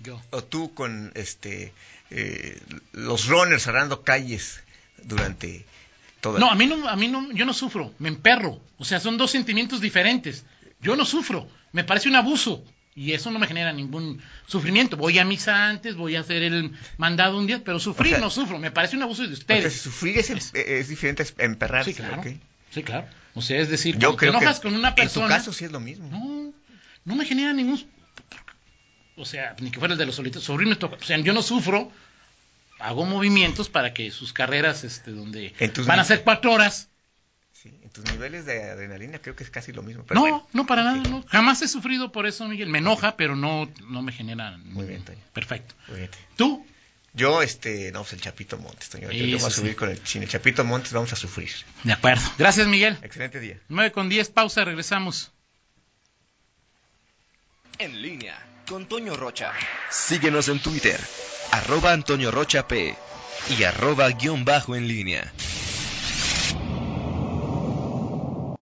Yo. 0.00 0.20
o 0.30 0.42
tú 0.42 0.74
con 0.74 1.12
este, 1.14 1.72
eh, 2.10 2.60
los 2.92 3.26
runners 3.26 3.62
cerrando 3.62 4.02
calles 4.02 4.60
durante 5.02 5.64
toda 6.20 6.40
No, 6.40 6.50
a 6.50 6.54
mí 6.54 6.66
no, 6.66 6.88
a 6.88 6.96
mí 6.96 7.08
no, 7.08 7.30
yo 7.32 7.44
no 7.46 7.54
sufro, 7.54 7.94
me 7.98 8.08
emperro. 8.08 8.60
O 8.78 8.84
sea, 8.84 9.00
son 9.00 9.16
dos 9.18 9.30
sentimientos 9.30 9.80
diferentes. 9.80 10.44
Yo 10.80 10.96
no 10.96 11.04
sufro, 11.04 11.48
me 11.72 11.84
parece 11.84 12.08
un 12.08 12.16
abuso. 12.16 12.64
Y 12.96 13.12
eso 13.12 13.32
no 13.32 13.40
me 13.40 13.48
genera 13.48 13.72
ningún 13.72 14.22
sufrimiento. 14.46 14.96
Voy 14.96 15.18
a 15.18 15.24
misa 15.24 15.68
antes, 15.68 15.96
voy 15.96 16.14
a 16.14 16.20
hacer 16.20 16.44
el 16.44 16.70
mandado 16.96 17.36
un 17.36 17.48
día, 17.48 17.60
pero 17.64 17.80
sufrir 17.80 18.12
O 18.12 18.16
sea, 18.16 18.20
no 18.20 18.30
sufro. 18.30 18.60
Me 18.60 18.70
parece 18.70 18.96
un 18.96 19.02
abuso 19.02 19.22
de 19.22 19.28
O 19.28 19.30
sea, 19.32 19.40
ustedes. 19.40 19.80
sufrir 19.80 20.16
es, 20.16 20.30
es, 20.30 20.54
es 20.54 20.88
diferente 20.88 21.24
a 21.24 21.42
emperrarse. 21.42 21.90
Sí, 21.92 21.96
claro. 21.96 22.22
Sí, 22.70 22.82
claro. 22.84 23.08
O 23.34 23.42
sea, 23.42 23.58
es 23.60 23.68
decir, 23.68 23.98
Yo 23.98 24.10
cuando 24.10 24.16
te 24.18 24.26
que 24.26 24.30
enojas 24.30 24.60
con 24.60 24.74
una 24.74 24.94
persona. 24.94 25.26
en 25.26 25.30
tu 25.32 25.36
caso 25.36 25.52
sí 25.52 25.64
es 25.64 25.72
lo 25.72 25.80
mismo. 25.80 26.08
No, 26.08 26.52
no 27.04 27.16
me 27.16 27.24
genera 27.24 27.52
ningún. 27.52 27.84
O 29.16 29.24
sea, 29.24 29.54
ni 29.60 29.70
que 29.70 29.78
fuera 29.78 29.92
el 29.94 29.98
de 29.98 30.06
los 30.06 30.16
solitos. 30.16 30.42
Sobre 30.42 30.66
me 30.66 30.76
toca. 30.76 30.96
O 30.96 31.02
sea, 31.04 31.18
yo 31.18 31.32
no 31.32 31.42
sufro. 31.42 31.90
Hago 32.80 33.04
movimientos 33.04 33.68
para 33.68 33.94
que 33.94 34.10
sus 34.10 34.32
carreras, 34.32 34.84
este, 34.84 35.12
donde 35.12 35.54
van 35.86 36.00
a 36.00 36.04
ser 36.04 36.22
cuatro 36.24 36.52
horas. 36.52 36.88
Sí, 37.52 37.72
en 37.82 37.88
tus 37.90 38.04
niveles 38.04 38.44
de 38.44 38.62
adrenalina 38.70 39.20
creo 39.20 39.36
que 39.36 39.44
es 39.44 39.50
casi 39.50 39.72
lo 39.72 39.82
mismo. 39.82 40.04
pero 40.04 40.16
No, 40.16 40.20
bueno. 40.22 40.48
no, 40.52 40.66
para 40.66 40.82
nada. 40.82 40.96
No. 41.08 41.24
Jamás 41.28 41.62
he 41.62 41.68
sufrido 41.68 42.10
por 42.12 42.26
eso, 42.26 42.46
Miguel. 42.46 42.68
Me 42.68 42.78
enoja, 42.78 43.16
pero 43.16 43.36
no, 43.36 43.70
no 43.88 44.02
me 44.02 44.12
genera. 44.12 44.58
Muy 44.58 44.86
bien, 44.86 45.02
Toño. 45.04 45.20
Perfecto. 45.32 45.74
Muy 45.88 45.98
bien. 45.98 46.10
¿Tú? 46.36 46.66
Yo, 47.14 47.42
este, 47.42 47.92
no, 47.92 48.00
pues 48.00 48.14
el 48.14 48.20
Chapito 48.20 48.58
Montes, 48.58 48.90
Toño. 48.90 49.10
Yo, 49.12 49.24
yo 49.24 49.38
voy 49.38 49.46
a 49.46 49.50
subir 49.50 49.70
sí. 49.70 49.76
con 49.76 49.88
el, 49.88 50.04
sin 50.04 50.24
el 50.24 50.28
Chapito 50.28 50.64
Montes 50.64 50.92
vamos 50.92 51.12
a 51.12 51.16
sufrir. 51.16 51.50
De 51.84 51.92
acuerdo. 51.92 52.22
Gracias, 52.38 52.66
Miguel. 52.66 52.98
Excelente 53.02 53.38
día. 53.38 53.60
9 53.68 53.92
con 53.92 54.08
10, 54.08 54.28
pausa, 54.30 54.64
regresamos. 54.64 55.30
En 57.78 58.02
línea 58.02 58.36
con 58.68 58.86
Toño 58.86 59.16
Rocha. 59.16 59.52
Síguenos 59.90 60.48
en 60.48 60.60
Twitter, 60.60 60.98
arroba 61.52 61.92
Antonio 61.92 62.30
Rocha 62.30 62.66
P 62.66 62.96
y 63.58 63.64
arroba 63.64 64.08
guion 64.10 64.44
bajo 64.44 64.74
en 64.74 64.88
línea. 64.88 65.32